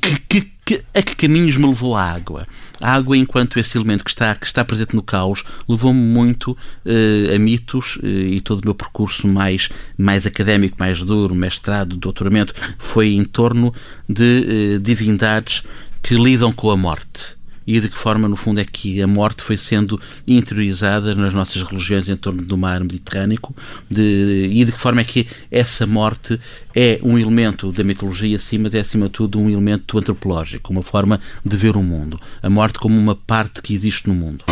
que, 0.00 0.18
que, 0.40 0.53
que, 0.64 0.82
a 0.94 1.02
que 1.02 1.14
caminhos 1.14 1.56
me 1.56 1.66
levou 1.66 1.96
a 1.96 2.02
água? 2.02 2.46
A 2.80 2.92
água, 2.92 3.16
enquanto 3.16 3.58
esse 3.58 3.76
elemento 3.76 4.04
que 4.04 4.10
está, 4.10 4.34
que 4.34 4.46
está 4.46 4.64
presente 4.64 4.96
no 4.96 5.02
caos, 5.02 5.44
levou-me 5.68 6.00
muito 6.00 6.52
uh, 6.52 7.34
a 7.34 7.38
mitos 7.38 7.96
uh, 7.96 8.06
e 8.06 8.40
todo 8.40 8.60
o 8.60 8.64
meu 8.64 8.74
percurso 8.74 9.28
mais, 9.28 9.68
mais 9.96 10.26
académico, 10.26 10.76
mais 10.78 11.02
duro, 11.02 11.34
mestrado, 11.34 11.96
doutoramento, 11.96 12.54
foi 12.78 13.12
em 13.12 13.24
torno 13.24 13.74
de 14.08 14.76
uh, 14.76 14.80
divindades 14.80 15.62
que 16.02 16.14
lidam 16.14 16.52
com 16.52 16.70
a 16.70 16.76
morte 16.76 17.36
e 17.66 17.80
de 17.80 17.88
que 17.88 17.98
forma, 17.98 18.28
no 18.28 18.36
fundo, 18.36 18.60
é 18.60 18.64
que 18.64 19.00
a 19.00 19.06
morte 19.06 19.42
foi 19.42 19.56
sendo 19.56 20.00
interiorizada 20.26 21.14
nas 21.14 21.32
nossas 21.32 21.62
religiões 21.62 22.08
em 22.08 22.16
torno 22.16 22.42
do 22.42 22.56
mar 22.56 22.80
Mediterrâneo 22.80 23.38
de, 23.90 24.48
e 24.52 24.64
de 24.64 24.72
que 24.72 24.80
forma 24.80 25.00
é 25.00 25.04
que 25.04 25.26
essa 25.50 25.86
morte 25.86 26.38
é 26.74 26.98
um 27.02 27.18
elemento 27.18 27.72
da 27.72 27.84
mitologia, 27.84 28.38
sim, 28.38 28.58
mas 28.58 28.74
é 28.74 28.80
acima 28.80 29.06
de 29.06 29.12
tudo 29.12 29.38
um 29.38 29.48
elemento 29.48 29.98
antropológico, 29.98 30.72
uma 30.72 30.82
forma 30.82 31.20
de 31.44 31.56
ver 31.56 31.76
o 31.76 31.82
mundo. 31.82 32.20
A 32.42 32.50
morte 32.50 32.78
como 32.78 32.98
uma 32.98 33.14
parte 33.14 33.62
que 33.62 33.74
existe 33.74 34.08
no 34.08 34.14
mundo. 34.14 34.44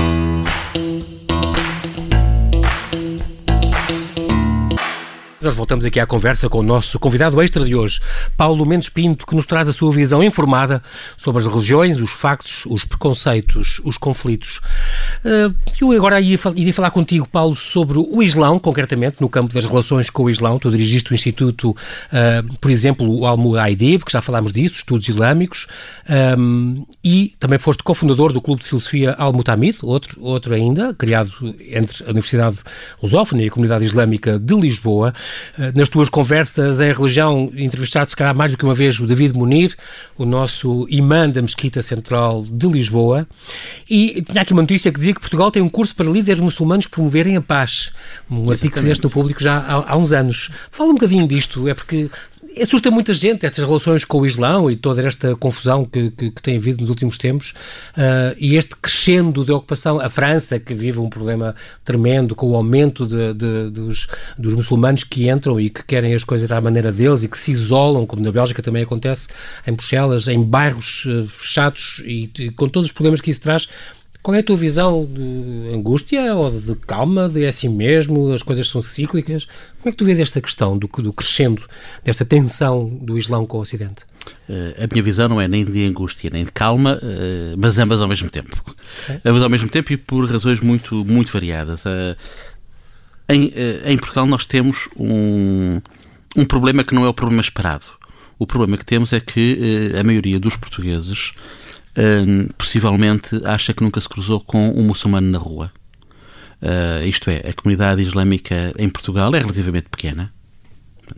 Nós 5.42 5.54
voltamos 5.54 5.84
aqui 5.84 5.98
à 5.98 6.06
conversa 6.06 6.48
com 6.48 6.60
o 6.60 6.62
nosso 6.62 7.00
convidado 7.00 7.42
extra 7.42 7.64
de 7.64 7.74
hoje, 7.74 8.00
Paulo 8.36 8.64
Mendes 8.64 8.88
Pinto, 8.88 9.26
que 9.26 9.34
nos 9.34 9.44
traz 9.44 9.68
a 9.68 9.72
sua 9.72 9.90
visão 9.90 10.22
informada 10.22 10.80
sobre 11.16 11.40
as 11.42 11.48
religiões, 11.48 12.00
os 12.00 12.12
factos, 12.12 12.64
os 12.66 12.84
preconceitos, 12.84 13.80
os 13.84 13.98
conflitos. 13.98 14.60
Eh, 15.24 15.50
eu 15.80 15.90
agora 15.90 16.20
iria 16.20 16.72
falar 16.72 16.92
contigo, 16.92 17.26
Paulo, 17.28 17.56
sobre 17.56 17.98
o 17.98 18.22
Islão, 18.22 18.56
concretamente, 18.56 19.16
no 19.20 19.28
campo 19.28 19.52
das 19.52 19.66
relações 19.66 20.08
com 20.08 20.22
o 20.22 20.30
Islão. 20.30 20.60
Tu 20.60 20.70
dirigiste 20.70 21.10
o 21.10 21.14
Instituto, 21.14 21.76
eh, 22.12 22.44
por 22.60 22.70
exemplo, 22.70 23.10
o 23.12 23.26
Al-Muaidib, 23.26 24.04
que 24.04 24.12
já 24.12 24.22
falámos 24.22 24.52
disso, 24.52 24.76
estudos 24.76 25.08
islâmicos, 25.08 25.66
eh, 26.08 26.36
e 27.02 27.34
também 27.40 27.58
foste 27.58 27.82
cofundador 27.82 28.32
do 28.32 28.40
Clube 28.40 28.62
de 28.62 28.68
Filosofia 28.68 29.16
Al-Mutamid, 29.18 29.78
outro, 29.82 30.22
outro 30.22 30.54
ainda, 30.54 30.94
criado 30.94 31.32
entre 31.68 32.04
a 32.04 32.10
Universidade 32.10 32.58
Lusófona 33.02 33.42
e 33.42 33.48
a 33.48 33.50
Comunidade 33.50 33.84
Islâmica 33.84 34.38
de 34.38 34.54
Lisboa. 34.54 35.12
Eh, 35.58 35.72
nas 35.74 35.88
tuas 35.88 36.08
conversas 36.08 36.80
em 36.80 36.92
religião, 36.92 37.50
entrevistaste 37.54 38.10
se 38.10 38.16
calhar 38.16 38.34
mais 38.34 38.52
do 38.52 38.58
que 38.58 38.64
uma 38.64 38.74
vez 38.74 38.98
o 39.00 39.06
David 39.06 39.36
Munir, 39.36 39.76
o 40.16 40.24
nosso 40.24 40.86
imã 40.88 41.28
da 41.28 41.42
Mesquita 41.42 41.82
Central 41.82 42.42
de 42.42 42.66
Lisboa, 42.66 43.26
e 43.88 44.22
tinha 44.22 44.42
aqui 44.42 44.52
uma 44.52 44.62
notícia 44.62 44.90
que 44.90 44.98
dizia 44.98 45.14
que 45.14 45.20
Portugal 45.20 45.50
tem 45.50 45.62
um 45.62 45.68
curso 45.68 45.94
para 45.94 46.06
líderes 46.06 46.40
muçulmanos 46.40 46.86
promoverem 46.86 47.36
a 47.36 47.40
paz. 47.40 47.92
Um 48.30 48.36
Exatamente. 48.36 48.52
artigo 48.52 48.74
que 48.74 48.80
fizeste 48.80 49.04
no 49.04 49.10
público 49.10 49.42
já 49.42 49.58
há, 49.58 49.92
há 49.92 49.96
uns 49.96 50.12
anos. 50.12 50.50
Fala 50.70 50.90
um 50.90 50.94
bocadinho 50.94 51.26
disto, 51.26 51.68
é 51.68 51.74
porque 51.74 52.10
assusta 52.60 52.90
muita 52.90 53.14
gente 53.14 53.46
estas 53.46 53.64
relações 53.64 54.04
com 54.04 54.20
o 54.20 54.26
Islão 54.26 54.70
e 54.70 54.76
toda 54.76 55.06
esta 55.06 55.34
confusão 55.36 55.84
que, 55.84 56.10
que, 56.10 56.30
que 56.30 56.42
tem 56.42 56.56
havido 56.56 56.80
nos 56.80 56.90
últimos 56.90 57.16
tempos 57.16 57.54
uh, 57.96 58.36
e 58.38 58.56
este 58.56 58.76
crescendo 58.76 59.44
de 59.44 59.52
ocupação. 59.52 60.00
A 60.00 60.10
França, 60.10 60.58
que 60.58 60.74
vive 60.74 60.98
um 60.98 61.08
problema 61.08 61.54
tremendo 61.84 62.34
com 62.34 62.50
o 62.50 62.56
aumento 62.56 63.06
de, 63.06 63.32
de, 63.32 63.70
dos, 63.70 64.08
dos 64.36 64.54
muçulmanos 64.54 65.04
que 65.04 65.28
entram 65.28 65.60
e 65.60 65.70
que 65.70 65.82
querem 65.84 66.14
as 66.14 66.24
coisas 66.24 66.50
à 66.50 66.60
maneira 66.60 66.92
deles 66.92 67.22
e 67.22 67.28
que 67.28 67.38
se 67.38 67.52
isolam, 67.52 68.04
como 68.04 68.22
na 68.22 68.32
Bélgica 68.32 68.62
também 68.62 68.82
acontece, 68.82 69.28
em 69.66 69.72
Bruxelas, 69.72 70.28
em 70.28 70.42
bairros 70.42 71.04
uh, 71.06 71.26
fechados 71.26 72.02
e, 72.04 72.30
e 72.38 72.50
com 72.50 72.68
todos 72.68 72.88
os 72.88 72.92
problemas 72.92 73.20
que 73.20 73.30
isso 73.30 73.40
traz. 73.40 73.68
Qual 74.22 74.36
é 74.36 74.38
a 74.38 74.42
tua 74.42 74.56
visão 74.56 75.04
de 75.04 75.74
angústia 75.74 76.32
ou 76.36 76.48
de 76.52 76.76
calma, 76.76 77.28
de 77.28 77.44
é 77.44 77.48
assim 77.48 77.68
mesmo, 77.68 78.32
as 78.32 78.42
coisas 78.42 78.68
são 78.68 78.80
cíclicas? 78.80 79.46
Como 79.80 79.88
é 79.88 79.90
que 79.90 79.96
tu 79.96 80.04
vês 80.04 80.20
esta 80.20 80.40
questão 80.40 80.78
do, 80.78 80.86
do 80.86 81.12
crescendo, 81.12 81.62
desta 82.04 82.24
tensão 82.24 82.88
do 82.88 83.18
Islão 83.18 83.44
com 83.44 83.58
o 83.58 83.60
Ocidente? 83.60 84.04
Uh, 84.48 84.84
a 84.84 84.86
minha 84.92 85.02
visão 85.02 85.28
não 85.28 85.40
é 85.40 85.48
nem 85.48 85.64
de 85.64 85.84
angústia 85.84 86.30
nem 86.32 86.44
de 86.44 86.52
calma, 86.52 87.00
uh, 87.02 87.56
mas 87.58 87.78
ambas 87.78 88.00
ao 88.00 88.06
mesmo 88.06 88.30
tempo. 88.30 88.62
É? 89.08 89.20
Ambas 89.24 89.42
ao 89.42 89.50
mesmo 89.50 89.68
tempo 89.68 89.92
e 89.92 89.96
por 89.96 90.30
razões 90.30 90.60
muito, 90.60 91.04
muito 91.04 91.32
variadas. 91.32 91.84
Uh, 91.84 92.16
em, 93.28 93.52
em 93.84 93.96
Portugal 93.98 94.26
nós 94.26 94.44
temos 94.44 94.88
um, 94.96 95.80
um 96.36 96.44
problema 96.44 96.84
que 96.84 96.94
não 96.94 97.04
é 97.04 97.08
o 97.08 97.14
problema 97.14 97.40
esperado. 97.40 97.86
O 98.38 98.46
problema 98.46 98.76
que 98.76 98.84
temos 98.84 99.12
é 99.12 99.20
que 99.20 99.92
a 99.98 100.04
maioria 100.04 100.38
dos 100.38 100.56
portugueses 100.56 101.32
possivelmente 102.56 103.40
acha 103.44 103.74
que 103.74 103.82
nunca 103.82 104.00
se 104.00 104.08
cruzou 104.08 104.40
com 104.40 104.70
um 104.70 104.82
muçulmano 104.82 105.30
na 105.30 105.38
rua. 105.38 105.70
Uh, 106.62 107.04
isto 107.04 107.28
é, 107.28 107.38
a 107.48 107.52
comunidade 107.52 108.02
islâmica 108.02 108.72
em 108.78 108.88
Portugal 108.88 109.34
é 109.34 109.38
relativamente 109.38 109.88
pequena. 109.88 110.32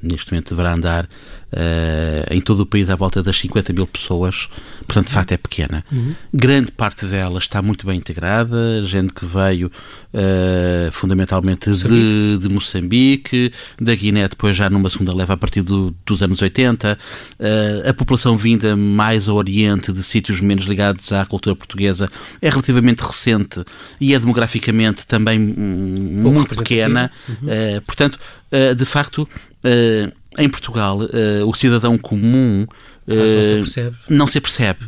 Neste 0.03 0.33
momento 0.33 0.51
deverá 0.51 0.75
andar 0.75 1.05
uh, 1.05 2.35
em 2.35 2.41
todo 2.41 2.61
o 2.61 2.67
país 2.67 2.91
à 2.91 2.97
volta 2.97 3.23
das 3.23 3.39
50 3.39 3.73
mil 3.73 3.87
pessoas, 3.87 4.49
portanto, 4.87 5.09
de 5.09 5.13
facto, 5.13 5.33
é 5.33 5.37
pequena. 5.37 5.85
Uhum. 5.91 6.15
Grande 6.33 6.73
parte 6.73 7.07
dela 7.07 7.39
está 7.39 7.63
muito 7.63 7.87
bem 7.87 7.99
integrada, 7.99 8.85
gente 8.85 9.13
que 9.13 9.25
veio 9.25 9.69
uh, 9.69 10.93
fundamentalmente 10.93 11.71
de, 11.71 12.39
de, 12.39 12.49
Moçambique, 12.49 13.53
da 13.81 13.95
Guiné, 13.95 14.29
depois 14.29 14.57
já 14.57 14.69
numa 14.69 14.91
segunda 14.91 15.15
leva 15.15 15.35
a 15.35 15.37
partir 15.37 15.63
do, 15.63 15.95
dos 16.05 16.23
anos 16.23 16.41
80, 16.43 16.93
uh, 16.93 16.97
eh, 17.39 17.91
a 17.91 17.95
população 17.95 18.37
vinda 18.37 18.77
mais 18.77 19.29
ao 19.29 19.37
Oriente, 19.37 19.93
de 19.93 20.03
sítios 20.03 20.41
menos 20.41 20.65
ligados 20.65 21.13
à 21.13 21.25
cultura 21.25 21.55
portuguesa, 21.55 22.11
é 22.41 22.49
relativamente 22.49 23.01
recente 23.01 23.65
e 24.01 24.15
é 24.15 24.19
demograficamente 24.19 25.07
também 25.07 25.39
um, 25.41 26.33
muito 26.33 26.57
pequena. 26.57 27.11
Uhum. 27.29 27.81
portanto, 27.87 28.19
de 28.77 28.85
facto, 28.85 29.29
em 30.39 30.49
Portugal, 30.49 30.99
uh, 30.99 31.49
o 31.49 31.55
cidadão 31.55 31.97
comum 31.97 32.67
uh, 33.07 33.15
não 33.15 33.27
se 33.27 33.55
percebe. 33.55 33.97
Não 34.09 34.27
se 34.27 34.41
percebe. 34.41 34.81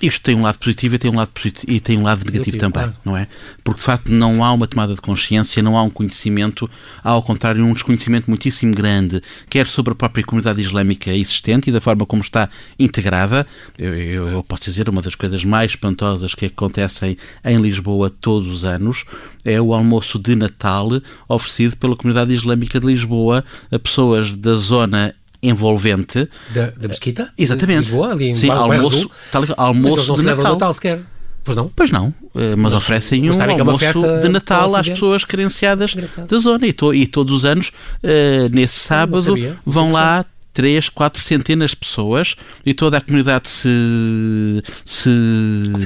Isto 0.00 0.22
tem 0.22 0.34
um 0.36 0.42
lado 0.42 0.58
positivo 0.58 0.94
e 0.94 0.98
tem 0.98 1.10
um 1.10 1.16
lado, 1.16 1.30
positivo, 1.30 1.72
e 1.72 1.80
tem 1.80 1.98
um 1.98 2.04
lado 2.04 2.24
negativo 2.24 2.56
também, 2.56 2.84
claro. 2.84 2.96
não 3.04 3.16
é? 3.16 3.26
Porque 3.64 3.80
de 3.80 3.84
facto 3.84 4.12
não 4.12 4.44
há 4.44 4.52
uma 4.52 4.66
tomada 4.66 4.94
de 4.94 5.00
consciência, 5.00 5.60
não 5.60 5.76
há 5.76 5.82
um 5.82 5.90
conhecimento, 5.90 6.70
há 7.02 7.10
ao 7.10 7.22
contrário 7.22 7.64
um 7.64 7.72
desconhecimento 7.72 8.30
muitíssimo 8.30 8.72
grande, 8.72 9.20
quer 9.50 9.66
sobre 9.66 9.92
a 9.92 9.96
própria 9.96 10.24
comunidade 10.24 10.62
islâmica 10.62 11.12
existente 11.12 11.70
e 11.70 11.72
da 11.72 11.80
forma 11.80 12.06
como 12.06 12.22
está 12.22 12.48
integrada. 12.78 13.44
Eu, 13.76 13.94
eu, 13.94 14.28
eu 14.28 14.44
posso 14.44 14.64
dizer, 14.64 14.88
uma 14.88 15.02
das 15.02 15.16
coisas 15.16 15.44
mais 15.44 15.72
espantosas 15.72 16.32
que 16.32 16.46
acontecem 16.46 17.16
em 17.44 17.60
Lisboa 17.60 18.08
todos 18.08 18.48
os 18.48 18.64
anos 18.64 19.04
é 19.44 19.60
o 19.60 19.74
almoço 19.74 20.18
de 20.18 20.36
Natal 20.36 20.88
oferecido 21.28 21.76
pela 21.76 21.96
comunidade 21.96 22.32
islâmica 22.32 22.78
de 22.78 22.86
Lisboa 22.86 23.44
a 23.70 23.78
pessoas 23.78 24.36
da 24.36 24.54
zona 24.54 25.14
envolvente. 25.42 26.28
Da, 26.50 26.70
da 26.70 26.88
mesquita? 26.88 27.32
Exatamente. 27.36 27.80
Lisboa, 27.80 28.12
ali 28.12 28.30
em 28.30 28.34
Sim, 28.34 28.50
almoço, 28.50 29.10
tal, 29.30 29.44
almoço 29.56 30.14
de 30.14 30.22
Natal. 30.22 30.52
Natal 30.52 30.72
sequer. 30.72 31.00
Pois 31.44 31.56
não? 31.56 31.72
Pois 31.74 31.90
não, 31.90 32.14
eh, 32.34 32.50
mas, 32.50 32.58
mas 32.58 32.74
oferecem 32.74 33.22
mas 33.24 33.36
um 33.38 33.42
é 33.42 33.58
almoço 33.58 34.20
de 34.20 34.28
Natal 34.28 34.76
às 34.76 34.88
pessoas 34.88 35.24
carenciadas 35.24 35.94
Engraçado. 35.94 36.26
da 36.26 36.38
zona 36.38 36.66
e, 36.66 36.72
to, 36.74 36.92
e, 36.92 37.06
todos 37.06 37.32
os 37.32 37.44
anos, 37.46 37.68
uh, 38.02 38.48
nesse 38.52 38.78
sábado, 38.78 39.34
vão 39.64 39.92
lá 39.92 40.26
três, 40.58 40.88
quatro 40.88 41.22
centenas 41.22 41.70
de 41.70 41.76
pessoas 41.76 42.34
e 42.66 42.74
toda 42.74 42.98
a 42.98 43.00
comunidade 43.00 43.48
se, 43.48 44.60
se, 44.84 45.08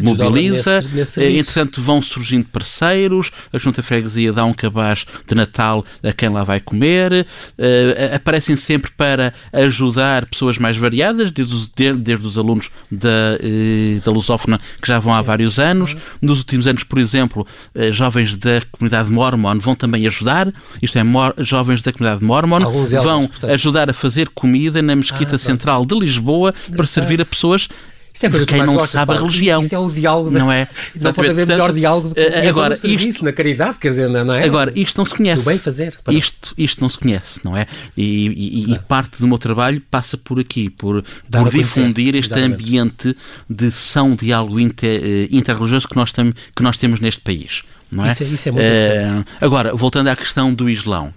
mobiliza. 0.03 0.81
Nesse, 0.81 1.21
nesse 1.21 1.25
Entretanto, 1.25 1.83
vão 1.83 2.01
surgindo 2.01 2.47
parceiros, 2.47 3.31
a 3.53 3.59
Junta 3.59 3.83
Freguesia 3.83 4.33
dá 4.33 4.47
um 4.47 4.55
cabaz 4.55 5.05
de 5.27 5.35
Natal 5.35 5.85
a 6.03 6.11
quem 6.11 6.31
lá 6.31 6.43
vai 6.43 6.59
comer, 6.59 7.13
uh, 7.13 8.15
aparecem 8.15 8.57
sempre 8.57 8.91
para 8.97 9.35
ajudar 9.53 10.25
pessoas 10.25 10.57
mais 10.57 10.75
variadas, 10.75 11.31
desde 11.31 11.55
os, 11.55 11.69
desde 11.69 12.27
os 12.27 12.39
alunos 12.39 12.71
da, 12.91 13.09
uh, 13.43 14.01
da 14.03 14.11
Lusófona 14.11 14.59
que 14.81 14.89
já 14.89 14.99
vão 14.99 15.13
há 15.13 15.21
vários 15.21 15.59
anos. 15.59 15.95
Nos 16.23 16.39
últimos 16.39 16.67
anos, 16.67 16.83
por 16.83 16.99
exemplo, 16.99 17.47
uh, 17.75 17.93
jovens 17.93 18.35
da 18.39 18.63
comunidade 18.71 19.11
Mormon 19.11 19.59
vão 19.59 19.75
também 19.75 20.07
ajudar, 20.07 20.51
isto 20.81 20.99
é, 20.99 21.03
jovens 21.45 21.83
da 21.83 21.93
comunidade 21.93 22.25
Mormon 22.25 22.61
vão 23.03 23.29
ajudar 23.51 23.91
a 23.91 23.93
fazer 23.93 24.31
comida 24.31 24.62
na 24.71 24.97
Mesquita 24.97 25.37
ah, 25.37 25.39
Central 25.39 25.85
de 25.85 25.99
Lisboa 25.99 26.55
para 26.75 26.85
servir 26.85 27.21
a 27.21 27.25
pessoas 27.25 27.69
isso 28.15 28.27
é 28.27 28.29
de 28.29 28.47
quem 28.47 28.63
não 28.63 28.79
sabe 28.85 29.13
a 29.13 29.17
religião. 29.17 29.63
Isso 29.63 29.75
é 29.75 29.79
o 29.79 29.91
diálogo. 29.91 30.31
Não 30.31 30.53
é? 30.53 30.69
Não 31.01 31.13
pode 31.13 31.31
haver 31.31 31.47
melhor 31.47 31.73
diálogo 31.73 32.11
do 32.11 32.15
que 32.15 32.21
agora, 32.21 32.77
serviço, 32.77 33.09
isto, 33.09 33.25
na 33.25 33.33
caridade, 33.33 33.79
quer 33.79 33.89
dizer, 33.89 34.09
não 34.09 34.35
é? 34.35 34.45
Agora, 34.45 34.73
isto 34.77 34.99
não 34.99 35.05
se 35.05 35.15
conhece. 35.15 35.45
Do 35.45 35.49
bem 35.49 35.59
fazer. 35.59 35.99
Isto, 36.11 36.55
isto 36.57 36.81
não 36.81 36.89
se 36.89 36.99
conhece, 36.99 37.41
não 37.43 37.57
é? 37.57 37.67
E, 37.97 38.67
e, 38.69 38.75
e 38.75 38.79
parte 38.81 39.19
do 39.19 39.27
meu 39.27 39.39
trabalho 39.39 39.83
passa 39.91 40.17
por 40.19 40.39
aqui, 40.39 40.69
por, 40.69 41.03
por 41.31 41.51
difundir 41.51 42.15
este 42.15 42.33
Exatamente. 42.33 42.63
ambiente 42.63 43.17
de 43.49 43.71
são 43.71 44.15
diálogo 44.15 44.61
inter, 44.61 45.01
uh, 45.01 45.29
interreligioso 45.31 45.89
que 45.89 45.97
nós, 45.97 46.13
que 46.13 46.63
nós 46.63 46.77
temos 46.77 47.01
neste 47.01 47.21
país. 47.21 47.63
Não 47.91 48.05
é? 48.05 48.13
Isso, 48.13 48.23
é, 48.23 48.27
isso 48.27 48.49
é 48.49 48.53
muito 48.53 48.65
uh, 48.65 49.25
Agora, 49.41 49.75
voltando 49.75 50.09
à 50.09 50.17
questão 50.17 50.53
do 50.53 50.69
Islão 50.69 51.13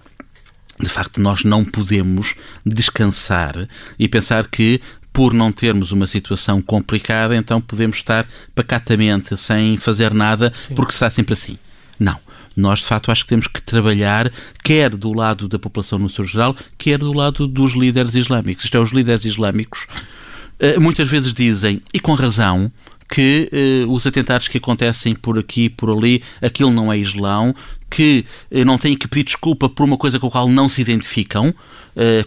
de 0.80 0.88
facto, 0.88 1.20
nós 1.20 1.44
não 1.44 1.64
podemos 1.64 2.34
descansar 2.64 3.68
e 3.98 4.08
pensar 4.08 4.48
que 4.48 4.80
por 5.12 5.32
não 5.32 5.50
termos 5.50 5.92
uma 5.92 6.06
situação 6.06 6.60
complicada, 6.60 7.34
então 7.34 7.60
podemos 7.60 7.96
estar 7.96 8.26
pacatamente 8.54 9.34
sem 9.36 9.78
fazer 9.78 10.12
nada, 10.12 10.52
Sim. 10.54 10.74
porque 10.74 10.92
será 10.92 11.08
sempre 11.08 11.32
assim. 11.32 11.56
Não. 11.98 12.18
Nós, 12.54 12.80
de 12.80 12.86
facto, 12.86 13.10
acho 13.10 13.22
que 13.22 13.28
temos 13.28 13.46
que 13.48 13.60
trabalhar, 13.60 14.30
quer 14.62 14.94
do 14.94 15.12
lado 15.12 15.48
da 15.48 15.58
população 15.58 15.98
no 15.98 16.08
seu 16.08 16.24
geral, 16.24 16.54
quer 16.76 16.98
do 16.98 17.12
lado 17.12 17.46
dos 17.46 17.72
líderes 17.72 18.14
islâmicos. 18.14 18.64
Isto 18.64 18.76
é, 18.76 18.80
os 18.80 18.92
líderes 18.92 19.24
islâmicos 19.24 19.86
eh, 20.58 20.78
muitas 20.78 21.08
vezes 21.08 21.32
dizem, 21.32 21.80
e 21.92 22.00
com 22.00 22.14
razão, 22.14 22.70
que 23.08 23.48
eh, 23.52 23.84
os 23.86 24.06
atentados 24.06 24.48
que 24.48 24.58
acontecem 24.58 25.14
por 25.14 25.38
aqui 25.38 25.64
e 25.64 25.70
por 25.70 25.90
ali, 25.90 26.22
aquilo 26.42 26.70
não 26.70 26.92
é 26.92 26.98
Islão, 26.98 27.54
que 27.90 28.24
eh, 28.50 28.64
não 28.64 28.78
têm 28.78 28.96
que 28.96 29.06
pedir 29.08 29.24
desculpa 29.24 29.68
por 29.68 29.84
uma 29.84 29.96
coisa 29.96 30.18
com 30.18 30.26
a 30.26 30.30
qual 30.30 30.48
não 30.48 30.68
se 30.68 30.80
identificam, 30.80 31.54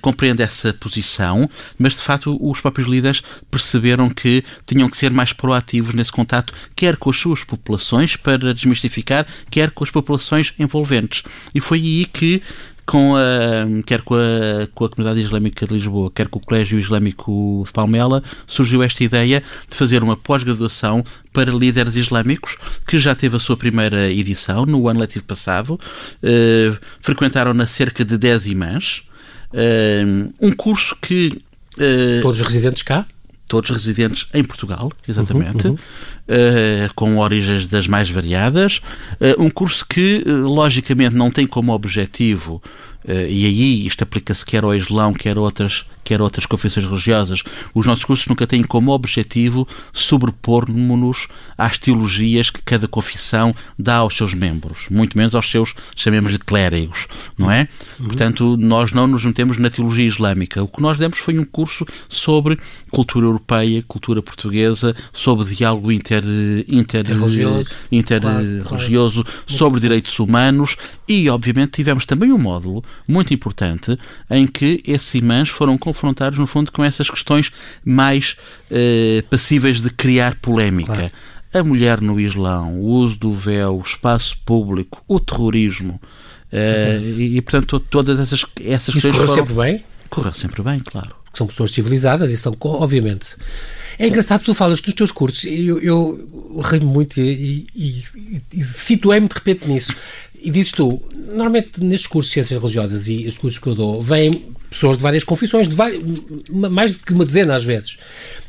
compreende 0.01 0.41
essa 0.41 0.74
posição, 0.74 1.48
mas 1.77 1.95
de 1.95 2.01
facto 2.01 2.36
os 2.41 2.59
próprios 2.59 2.88
líderes 2.88 3.21
perceberam 3.51 4.09
que 4.09 4.43
tinham 4.65 4.89
que 4.89 4.98
ser 4.98 5.12
mais 5.12 5.31
proativos 5.31 5.93
nesse 5.93 6.12
contato, 6.12 6.55
quer 6.75 6.98
com 6.98 7.12
as 7.12 7.17
suas 7.17 7.43
populações 7.43 8.15
para 8.15 8.51
desmistificar, 8.51 9.27
quer 9.51 9.69
com 9.69 9.83
as 9.83 9.91
populações 9.91 10.55
envolventes. 10.57 11.21
E 11.53 11.59
foi 11.59 11.77
aí 11.77 12.05
que 12.05 12.41
com 12.89 13.15
a, 13.15 13.84
quer 13.86 14.01
com 14.01 14.15
a, 14.15 14.67
com 14.74 14.86
a 14.86 14.89
comunidade 14.89 15.22
islâmica 15.22 15.67
de 15.67 15.75
Lisboa, 15.75 16.10
quer 16.10 16.27
com 16.27 16.39
o 16.39 16.41
Colégio 16.41 16.79
Islâmico 16.79 17.62
de 17.63 17.72
Palmela, 17.72 18.24
surgiu 18.47 18.82
esta 18.82 19.04
ideia 19.04 19.43
de 19.69 19.75
fazer 19.75 20.02
uma 20.02 20.17
pós-graduação 20.17 21.04
para 21.32 21.52
líderes 21.52 21.95
islâmicos, 21.95 22.58
que 22.88 22.97
já 22.97 23.13
teve 23.13 23.36
a 23.36 23.39
sua 23.39 23.56
primeira 23.56 24.10
edição 24.10 24.65
no 24.65 24.88
ano 24.88 25.02
letivo 25.02 25.23
passado. 25.25 25.80
Uh, 26.23 26.75
frequentaram-na 26.99 27.67
cerca 27.67 28.04
de 28.04 28.17
10 28.17 28.47
imãs. 28.47 29.04
Uh, 29.54 30.34
um 30.41 30.52
curso 30.52 30.97
que. 30.99 31.43
Uh, 31.78 32.23
Todos 32.23 32.41
residentes 32.41 32.82
cá? 32.82 33.06
Todos 33.49 33.71
residentes 33.71 34.27
em 34.33 34.43
Portugal, 34.43 34.91
exatamente, 35.07 35.67
uhum, 35.67 35.73
uhum. 35.73 35.77
Uh, 36.29 36.93
com 36.95 37.17
origens 37.17 37.67
das 37.67 37.88
mais 37.88 38.07
variadas. 38.07 38.79
Uh, 39.19 39.43
um 39.43 39.49
curso 39.49 39.85
que, 39.85 40.23
uh, 40.25 40.47
logicamente, 40.47 41.15
não 41.15 41.31
tem 41.31 41.45
como 41.45 41.73
objetivo 41.73 42.62
e 43.07 43.45
aí 43.45 43.88
isto 43.88 44.03
aplica-se 44.03 44.45
quer 44.45 44.63
ao 44.63 44.75
Islão, 44.75 45.13
quer 45.13 45.38
a 45.38 45.41
outras, 45.41 45.85
quer 46.10 46.22
outras 46.22 46.48
confissões 46.48 46.88
religiosas. 46.88 47.43
Os 47.74 47.86
nossos 47.86 48.04
cursos 48.04 48.26
nunca 48.26 48.48
têm 48.48 48.63
como 48.63 48.91
objetivo 48.91 49.67
sobrepor-nos 49.93 51.28
às 51.56 51.78
teologias 51.78 52.50
que 52.50 52.62
cada 52.63 52.88
confissão 52.88 53.54
dá 53.78 53.98
aos 53.98 54.17
seus 54.17 54.34
membros, 54.34 54.88
muito 54.89 55.15
menos 55.15 55.36
aos 55.36 55.50
seus, 55.50 55.76
chamemos-lhe 55.95 56.39
clérigos, 56.39 57.08
não 57.38 57.52
é? 57.52 57.67
Uhum. 58.00 58.08
Portanto, 58.08 58.58
nós 58.58 58.91
não 58.91 59.06
nos 59.06 59.24
metemos 59.24 59.60
na 59.60 59.69
teologia 59.69 60.08
islâmica. 60.08 60.63
O 60.63 60.67
que 60.67 60.82
nós 60.82 60.98
demos 60.98 61.19
foi 61.19 61.38
um 61.38 61.45
curso 61.45 61.86
sobre 62.08 62.58
cultura 62.89 63.28
europeia, 63.28 63.84
cultura 63.88 64.22
portuguesa, 64.22 64.95
sobre 65.13 65.45
diálogo 65.54 65.91
inter, 65.91 66.24
inter, 66.67 67.02
interreligioso, 67.02 67.69
inter 67.91 68.22
claro, 68.22 68.63
claro. 68.65 69.26
sobre 69.45 69.80
direitos 69.80 70.17
humanos 70.17 70.76
e, 71.08 71.30
obviamente, 71.30 71.74
tivemos 71.74 72.06
também 72.06 72.32
um 72.32 72.38
módulo 72.38 72.84
muito 73.08 73.32
importante 73.32 73.98
em 74.30 74.48
que 74.48 74.82
esses 74.88 75.13
imãs 75.13 75.50
foram 75.50 75.78
confrontados, 75.78 75.98
no 76.38 76.47
fundo, 76.47 76.71
com 76.71 76.83
essas 76.83 77.09
questões 77.09 77.51
mais 77.83 78.35
eh, 78.69 79.23
passíveis 79.29 79.81
de 79.81 79.89
criar 79.89 80.35
polémica. 80.35 80.93
Claro. 80.93 81.12
A 81.51 81.63
mulher 81.63 81.99
no 81.99 82.19
Islão, 82.19 82.75
o 82.75 82.85
uso 82.85 83.17
do 83.17 83.33
véu, 83.33 83.77
o 83.77 83.81
espaço 83.81 84.38
público, 84.45 85.03
o 85.07 85.19
terrorismo. 85.19 85.99
Eh, 86.51 86.99
e, 87.01 87.38
e, 87.38 87.41
portanto, 87.41 87.79
todas 87.79 88.19
essas, 88.19 88.45
essas 88.59 88.89
Isso 88.89 88.91
questões 88.93 89.15
correu 89.15 89.27
foram... 89.27 89.47
sempre 89.47 89.53
bem? 89.55 89.83
Correu 90.09 90.33
sempre 90.33 90.62
bem, 90.62 90.79
claro. 90.79 91.15
São 91.39 91.47
pessoas 91.47 91.71
civilizadas 91.71 92.30
e 92.32 92.36
são, 92.36 92.54
obviamente. 92.60 93.28
É 93.97 94.08
engraçado 94.08 94.43
tu 94.43 94.54
falas 94.54 94.82
nos 94.82 94.93
teus 94.93 95.10
cursos, 95.10 95.45
eu, 95.45 95.80
eu 95.80 96.62
rio 96.62 96.86
muito 96.86 97.19
e, 97.19 97.65
e, 97.73 98.04
e 98.54 98.63
situei-me 98.63 99.30
de 99.30 99.36
repente 99.36 99.65
nisso. 99.65 99.93
E 100.41 100.52
dizes 100.52 100.73
tu, 100.73 101.02
normalmente 101.32 101.82
nestes 101.82 102.08
cursos 102.08 102.30
de 102.30 102.34
ciências 102.34 102.62
religiosas 102.62 103.08
e 103.08 103.25
os 103.25 103.38
cursos 103.38 103.58
que 103.58 103.67
eu 103.67 103.75
dou, 103.75 104.02
vêm 104.02 104.54
pessoas 104.69 104.97
de 104.97 105.04
várias 105.04 105.23
confissões, 105.23 105.67
de 105.67 105.75
várias, 105.75 106.04
mais 106.49 106.91
do 106.91 106.99
que 106.99 107.13
uma 107.13 107.25
dezena 107.25 107.56
às 107.56 107.63
vezes, 107.63 107.97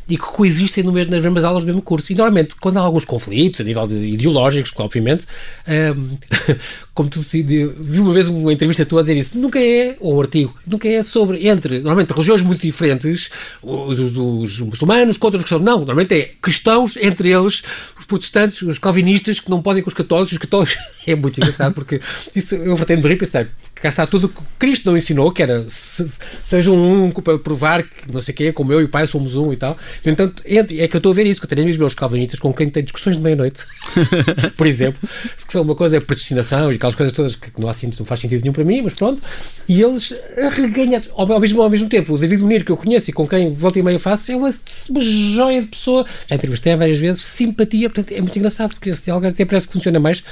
e 0.08 0.16
que 0.16 0.22
coexistem 0.22 0.82
no 0.82 0.92
mesmo, 0.92 1.12
nas 1.12 1.22
mesmas 1.22 1.44
aulas 1.44 1.62
do 1.62 1.66
mesmo 1.66 1.82
curso. 1.82 2.12
E 2.12 2.16
normalmente, 2.16 2.56
quando 2.56 2.78
há 2.78 2.80
alguns 2.80 3.04
conflitos, 3.04 3.60
a 3.60 3.64
nível 3.64 3.86
de 3.86 3.94
ideológicos, 3.94 4.72
obviamente, 4.76 5.24
um, 5.66 6.16
como 7.00 7.08
tu 7.08 7.20
vi 7.20 7.98
uma 7.98 8.12
vez 8.12 8.28
uma 8.28 8.52
entrevista 8.52 8.84
tua 8.84 9.00
a 9.00 9.02
dizer 9.02 9.16
isso, 9.16 9.38
nunca 9.38 9.58
é, 9.58 9.96
ou 10.00 10.16
um 10.16 10.20
artigo, 10.20 10.54
nunca 10.66 10.86
é 10.86 11.02
sobre, 11.02 11.48
entre, 11.48 11.78
normalmente, 11.78 12.10
religiões 12.10 12.42
muito 12.42 12.60
diferentes, 12.60 13.30
dos, 13.62 14.12
dos 14.12 14.60
muçulmanos 14.60 15.16
contra 15.16 15.38
os 15.38 15.44
cristãos, 15.44 15.62
não, 15.62 15.78
normalmente 15.78 16.14
é 16.14 16.30
cristãos, 16.42 16.98
entre 17.00 17.30
eles, 17.30 17.62
os 17.98 18.04
protestantes, 18.04 18.60
os 18.60 18.78
calvinistas, 18.78 19.40
que 19.40 19.48
não 19.48 19.62
podem 19.62 19.82
com 19.82 19.88
os 19.88 19.94
católicos, 19.94 20.32
os 20.32 20.38
católicos, 20.38 20.76
é 21.06 21.14
muito 21.14 21.38
engraçado, 21.38 21.72
porque 21.72 22.02
isso 22.36 22.54
eu 22.54 22.76
pretendo 22.76 23.08
rir, 23.08 23.16
pensar, 23.16 23.48
cá 23.80 23.88
está 23.88 24.06
tudo 24.06 24.28
que 24.28 24.42
Cristo 24.58 24.90
não 24.90 24.96
ensinou, 24.96 25.32
que 25.32 25.42
era 25.42 25.64
se, 25.68 26.06
seja 26.42 26.70
um 26.70 27.10
para 27.10 27.38
provar 27.38 27.82
que 27.82 28.12
não 28.12 28.20
sei 28.20 28.34
quem 28.34 28.52
como 28.52 28.72
eu 28.72 28.80
e 28.80 28.84
o 28.84 28.88
pai 28.88 29.06
somos 29.06 29.36
um 29.36 29.52
e 29.52 29.56
tal. 29.56 29.76
No 30.04 30.12
entanto, 30.12 30.42
é 30.46 30.62
que 30.64 30.96
eu 30.96 30.98
estou 30.98 31.12
a 31.12 31.14
ver 31.14 31.26
isso, 31.26 31.40
que 31.40 31.46
eu 31.46 31.48
tenho 31.48 31.62
amigos 31.62 31.78
meus 31.78 31.94
calvinistas 31.94 32.38
com 32.38 32.52
quem 32.52 32.68
tem 32.68 32.84
discussões 32.84 33.16
de 33.16 33.22
meia-noite, 33.22 33.64
por 34.56 34.66
exemplo, 34.66 35.00
porque 35.38 35.56
uma 35.58 35.74
coisa 35.74 35.96
é 35.96 36.00
predestinação 36.00 36.72
e 36.72 36.78
aquelas 36.94 37.12
coisas 37.12 37.36
todas 37.36 37.52
que 37.52 37.60
não, 37.60 37.68
há, 37.68 37.72
não 37.98 38.06
faz 38.06 38.20
sentido 38.20 38.42
nenhum 38.42 38.52
para 38.52 38.64
mim, 38.64 38.82
mas 38.82 38.94
pronto. 38.94 39.22
E 39.68 39.82
eles 39.82 40.14
arreganhados, 40.38 41.10
ao, 41.14 41.30
ao, 41.32 41.40
mesmo, 41.40 41.62
ao 41.62 41.70
mesmo 41.70 41.88
tempo, 41.88 42.14
o 42.14 42.18
David 42.18 42.42
Munir, 42.42 42.64
que 42.64 42.72
eu 42.72 42.76
conheço 42.76 43.10
e 43.10 43.12
com 43.12 43.26
quem 43.26 43.52
volta 43.52 43.78
e 43.78 43.82
meia 43.82 43.98
faço, 43.98 44.32
é 44.32 44.36
uma, 44.36 44.50
uma 44.90 45.00
joia 45.00 45.62
de 45.62 45.68
pessoa. 45.68 46.04
Já 46.26 46.36
entrevistei 46.36 46.76
várias 46.76 46.98
vezes, 46.98 47.22
simpatia, 47.22 47.88
portanto 47.90 48.12
é 48.16 48.20
muito 48.20 48.38
engraçado, 48.38 48.70
porque 48.70 48.90
esse 48.90 49.04
diálogo 49.04 49.26
até 49.26 49.44
parece 49.44 49.66
que 49.66 49.72
funciona 49.72 49.98
mais 49.98 50.22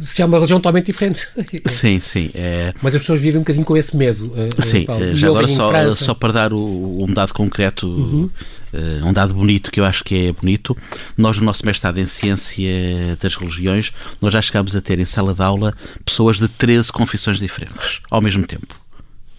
se 0.00 0.22
há 0.22 0.26
uma 0.26 0.36
religião 0.36 0.58
totalmente 0.58 0.86
diferente. 0.86 1.28
Sim, 1.66 2.00
sim. 2.00 2.30
É... 2.34 2.72
Mas 2.82 2.94
as 2.94 3.00
pessoas 3.00 3.20
vivem 3.20 3.38
um 3.38 3.42
bocadinho 3.42 3.64
com 3.64 3.76
esse 3.76 3.96
medo. 3.96 4.26
Uh, 4.26 4.62
sim, 4.62 4.84
Paulo. 4.84 5.14
já 5.16 5.28
agora 5.28 5.48
só, 5.48 5.90
só 5.90 6.14
para 6.14 6.32
dar 6.32 6.52
o, 6.52 7.04
um 7.04 7.12
dado 7.12 7.32
concreto, 7.32 7.86
uhum. 7.86 8.30
Uh, 8.74 9.06
um 9.06 9.12
dado 9.12 9.32
bonito 9.32 9.70
que 9.70 9.80
eu 9.80 9.84
acho 9.84 10.02
que 10.04 10.28
é 10.28 10.32
bonito, 10.32 10.76
nós 11.16 11.38
no 11.38 11.44
nosso 11.44 11.64
mestrado 11.64 11.98
em 11.98 12.06
Ciência 12.06 13.16
das 13.20 13.34
Religiões, 13.34 13.92
nós 14.20 14.32
já 14.32 14.42
chegámos 14.42 14.74
a 14.76 14.80
ter 14.80 14.98
em 14.98 15.04
sala 15.04 15.32
de 15.32 15.42
aula 15.42 15.74
pessoas 16.04 16.38
de 16.38 16.48
13 16.48 16.92
confissões 16.92 17.38
diferentes, 17.38 18.00
ao 18.10 18.20
mesmo 18.20 18.46
tempo. 18.46 18.84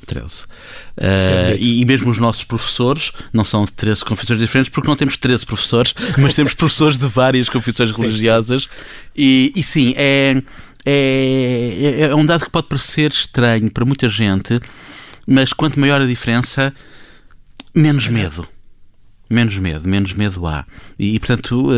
13. 0.06 0.44
Uh, 0.46 0.48
e, 1.60 1.82
e, 1.82 1.86
mesmo 1.86 2.10
os 2.12 2.18
nossos 2.18 2.44
professores 2.44 3.12
não 3.34 3.44
são 3.44 3.66
de 3.66 3.72
13 3.72 4.06
confissões 4.06 4.40
diferentes, 4.40 4.70
porque 4.70 4.88
não 4.88 4.96
temos 4.96 5.18
13 5.18 5.46
professores, 5.46 5.94
mas 6.18 6.34
temos 6.34 6.54
professores 6.54 6.98
de 6.98 7.08
várias 7.08 7.50
confissões 7.50 7.92
religiosas. 7.92 8.70
E, 9.16 9.52
e 9.56 9.64
sim, 9.64 9.94
é, 9.98 10.42
é, 10.86 12.02
é, 12.02 12.16
um 12.16 12.26
dado 12.26 12.46
que 12.46 12.52
pode 12.52 12.68
parecer 12.68 13.12
estranho 13.12 13.72
para 13.72 13.84
muita 13.84 14.08
gente, 14.08 14.60
mas 15.28 15.52
quanto 15.52 15.80
maior 15.80 16.02
a 16.02 16.06
diferença, 16.06 16.74
menos 17.74 18.08
medo. 18.08 18.48
Menos 19.30 19.58
medo, 19.58 19.90
menos 19.90 20.14
medo 20.14 20.46
há. 20.46 20.66
E, 21.00 21.18
portanto, 21.20 21.70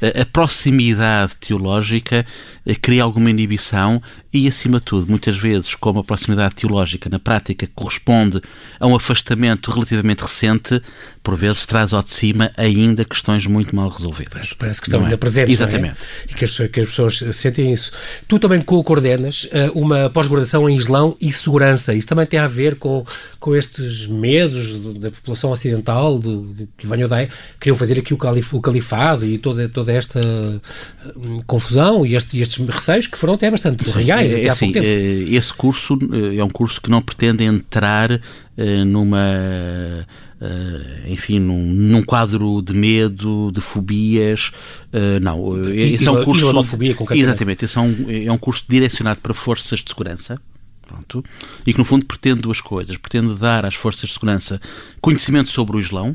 eh, 0.00 0.22
a 0.22 0.24
proximidade 0.24 1.36
teológica 1.36 2.24
eh, 2.64 2.74
cria 2.74 3.02
alguma 3.02 3.28
inibição 3.28 4.02
e, 4.34 4.48
acima 4.48 4.78
de 4.78 4.84
tudo, 4.84 5.08
muitas 5.08 5.36
vezes, 5.36 5.76
como 5.76 6.00
a 6.00 6.04
proximidade 6.04 6.56
teológica 6.56 7.08
na 7.08 7.20
prática 7.20 7.68
corresponde 7.72 8.42
a 8.80 8.86
um 8.88 8.96
afastamento 8.96 9.70
relativamente 9.70 10.22
recente, 10.22 10.82
por 11.22 11.36
vezes 11.36 11.64
traz 11.64 11.92
ao 11.92 12.02
de 12.02 12.12
cima 12.12 12.50
ainda 12.56 13.04
questões 13.04 13.46
muito 13.46 13.74
mal 13.76 13.88
resolvidas. 13.88 14.52
Parece 14.52 14.80
que 14.80 14.88
estão 14.88 15.02
ainda 15.02 15.14
é? 15.14 15.16
presentes. 15.16 15.52
É? 15.52 15.54
Exatamente. 15.54 15.96
É? 16.28 16.32
E 16.32 16.34
que 16.34 16.44
as, 16.44 16.56
que 16.56 16.80
as, 16.80 16.86
pessoas 16.88 17.22
sentem 17.32 17.72
isso. 17.72 17.92
Tu 18.26 18.40
também 18.40 18.60
coordenas 18.60 19.44
uh, 19.44 19.78
uma 19.78 20.10
pós-graduação 20.10 20.68
em 20.68 20.76
Islão 20.76 21.16
e 21.20 21.32
segurança. 21.32 21.94
Isso 21.94 22.08
também 22.08 22.26
tem 22.26 22.40
a 22.40 22.48
ver 22.48 22.74
com, 22.74 23.06
com 23.38 23.54
estes 23.54 24.08
medos 24.08 24.76
da 24.98 25.12
população 25.12 25.52
ocidental 25.52 26.18
de, 26.18 26.66
que 26.76 26.88
venham 26.88 27.08
da. 27.08 27.28
queriam 27.60 27.76
fazer 27.76 28.00
aqui 28.00 28.12
o, 28.12 28.16
calif, 28.16 28.52
o 28.52 28.60
califado 28.60 29.24
e 29.24 29.38
toda, 29.38 29.68
toda 29.68 29.92
esta 29.92 30.20
uh, 30.20 31.44
confusão 31.46 32.04
e, 32.04 32.16
este, 32.16 32.40
estes 32.40 32.66
receios 32.68 33.06
que 33.06 33.16
foram 33.16 33.34
até 33.34 33.48
bastante 33.48 33.88
Sim, 33.88 34.02
reais. 34.02 34.23
É, 34.26 34.40
até 34.40 34.48
assim, 34.48 34.72
esse 35.28 35.52
curso 35.52 35.98
é 36.36 36.42
um 36.42 36.50
curso 36.50 36.80
que 36.80 36.90
não 36.90 37.02
pretende 37.02 37.44
entrar 37.44 38.20
numa 38.86 40.06
Uh, 40.44 41.10
enfim, 41.10 41.38
num, 41.38 41.64
num, 41.64 42.02
quadro 42.02 42.60
de 42.60 42.74
medo, 42.74 43.50
de 43.50 43.62
fobias. 43.62 44.52
Uh, 44.92 45.18
não, 45.22 45.58
esse 45.72 46.06
é 46.06 46.10
um 46.10 46.22
curso. 46.22 46.52
Exatamente, 47.14 47.64
esse 47.64 47.78
é 47.78 47.80
um, 47.80 48.06
é 48.26 48.30
um 48.30 48.36
curso 48.36 48.62
direcionado 48.68 49.20
para 49.20 49.32
forças 49.32 49.80
de 49.80 49.88
segurança. 49.88 50.38
Pronto, 50.86 51.24
e 51.66 51.72
que 51.72 51.78
no 51.78 51.84
fundo 51.84 52.04
pretende 52.04 52.42
duas 52.42 52.60
coisas. 52.60 52.98
Pretende 52.98 53.34
dar 53.36 53.64
às 53.64 53.74
forças 53.74 54.08
de 54.10 54.12
segurança 54.12 54.60
conhecimento 55.00 55.48
sobre 55.48 55.78
o 55.78 55.80
Islão, 55.80 56.14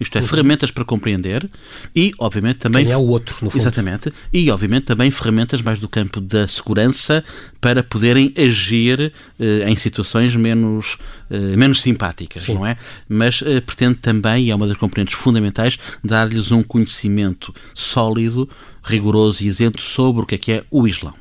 isto 0.00 0.16
é, 0.16 0.22
uhum. 0.22 0.26
ferramentas 0.26 0.70
para 0.70 0.84
compreender 0.84 1.48
e, 1.94 2.12
obviamente, 2.18 2.56
também. 2.56 2.84
Quem 2.84 2.92
é 2.92 2.96
o 2.96 3.06
outro, 3.06 3.36
no 3.42 3.50
fundo. 3.50 3.60
Exatamente. 3.60 4.12
E, 4.32 4.50
obviamente, 4.50 4.84
também 4.84 5.10
ferramentas 5.10 5.60
mais 5.60 5.78
do 5.78 5.88
campo 5.88 6.20
da 6.20 6.48
segurança 6.48 7.22
para 7.60 7.82
poderem 7.82 8.32
agir 8.36 9.12
eh, 9.38 9.68
em 9.68 9.76
situações 9.76 10.34
menos, 10.34 10.96
eh, 11.30 11.38
menos 11.56 11.82
simpáticas, 11.82 12.42
Sim. 12.42 12.54
não 12.54 12.66
é? 12.66 12.78
Mas 13.06 13.42
eh, 13.44 13.60
pretende 13.60 13.96
também, 13.96 14.46
e 14.46 14.50
é 14.50 14.54
uma 14.54 14.66
das 14.66 14.78
componentes 14.78 15.14
fundamentais, 15.14 15.78
dar-lhes 16.02 16.50
um 16.50 16.62
conhecimento 16.62 17.54
sólido, 17.74 18.48
rigoroso 18.82 19.44
e 19.44 19.48
isento 19.48 19.82
sobre 19.82 20.22
o 20.22 20.26
que 20.26 20.34
é 20.34 20.38
que 20.38 20.52
é 20.52 20.64
o 20.70 20.88
Islão. 20.88 21.19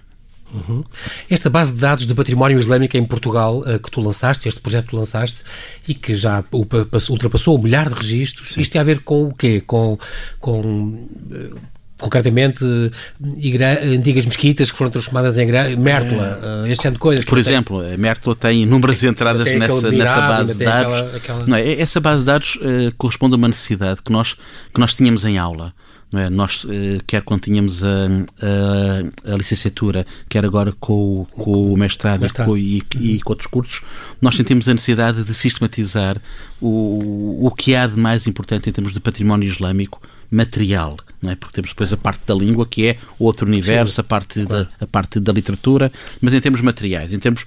Uhum. 0.53 0.83
Esta 1.29 1.49
base 1.49 1.73
de 1.73 1.79
dados 1.79 2.07
de 2.07 2.13
património 2.15 2.57
islâmico 2.59 2.97
em 2.97 3.03
Portugal 3.05 3.59
uh, 3.59 3.79
que 3.79 3.91
tu 3.91 4.01
lançaste, 4.01 4.47
este 4.47 4.59
projeto 4.59 4.85
que 4.85 4.91
tu 4.91 4.97
lançaste 4.97 5.43
e 5.87 5.93
que 5.93 6.15
já 6.15 6.43
ultrapassou 6.51 7.57
um 7.57 7.61
milhar 7.61 7.87
de 7.87 7.95
registros, 7.95 8.53
Sim. 8.53 8.61
isto 8.61 8.71
tem 8.71 8.81
a 8.81 8.83
ver 8.83 8.99
com 8.99 9.27
o 9.27 9.33
quê? 9.33 9.61
Com, 9.65 9.97
com 10.39 10.59
uh, 10.61 11.59
concretamente 11.97 12.63
antigas 13.83 14.25
mesquitas 14.25 14.71
que 14.71 14.77
foram 14.77 14.89
transformadas 14.89 15.37
em 15.37 15.45
Mértola, 15.77 16.39
uh, 16.41 16.67
este 16.67 16.83
tipo 16.83 16.93
de 16.93 16.99
coisas. 16.99 17.25
Por 17.25 17.37
exemplo, 17.37 17.81
a 17.81 17.97
Mértola 17.97 18.35
tem 18.35 18.63
inúmeras 18.63 19.03
entradas 19.03 19.45
nessa, 19.45 19.91
nessa 19.91 20.21
base 20.21 20.57
de 20.57 20.63
dados. 20.63 20.95
Aquela, 20.95 21.17
aquela... 21.17 21.45
Não 21.45 21.57
é? 21.57 21.79
Essa 21.79 21.99
base 21.99 22.21
de 22.21 22.25
dados 22.25 22.57
corresponde 22.97 23.35
a 23.35 23.37
uma 23.37 23.47
necessidade 23.49 24.01
que 24.01 24.11
nós, 24.11 24.33
que 24.73 24.79
nós 24.79 24.95
tínhamos 24.95 25.25
em 25.25 25.37
aula. 25.37 25.73
É? 26.13 26.29
Nós, 26.29 26.65
eh, 26.67 26.97
quer 27.05 27.21
quando 27.21 27.41
tínhamos 27.41 27.83
a, 27.83 27.87
a, 28.41 29.33
a 29.33 29.37
licenciatura, 29.37 30.07
quer 30.27 30.43
agora 30.43 30.73
com, 30.79 31.27
com 31.31 31.71
o 31.71 31.77
mestrado, 31.77 32.21
mestrado. 32.21 32.47
Com, 32.47 32.57
e, 32.57 32.81
e 32.99 33.21
com 33.21 33.31
outros 33.31 33.45
cursos, 33.45 33.81
nós 34.19 34.35
sentimos 34.35 34.67
a 34.67 34.73
necessidade 34.73 35.23
de 35.23 35.33
sistematizar 35.35 36.19
o, 36.59 37.45
o 37.45 37.51
que 37.51 37.75
há 37.75 37.85
de 37.85 37.95
mais 37.95 38.25
importante 38.25 38.67
em 38.67 38.73
termos 38.73 38.91
de 38.91 38.99
património 38.99 39.47
islâmico 39.47 40.01
material, 40.31 40.97
não 41.21 41.31
é? 41.31 41.35
Porque 41.35 41.53
temos 41.53 41.71
depois 41.71 41.93
a 41.93 41.97
parte 41.97 42.21
da 42.25 42.33
língua, 42.33 42.65
que 42.65 42.87
é 42.87 42.97
outro 43.19 43.45
universo, 43.45 43.95
Sim, 43.95 44.01
a, 44.01 44.03
parte 44.03 44.45
claro. 44.45 44.65
da, 44.65 44.85
a 44.85 44.87
parte 44.87 45.19
da 45.19 45.31
literatura, 45.31 45.91
mas 46.19 46.33
em 46.33 46.41
termos 46.41 46.61
materiais, 46.61 47.13
em 47.13 47.19
termos, 47.19 47.45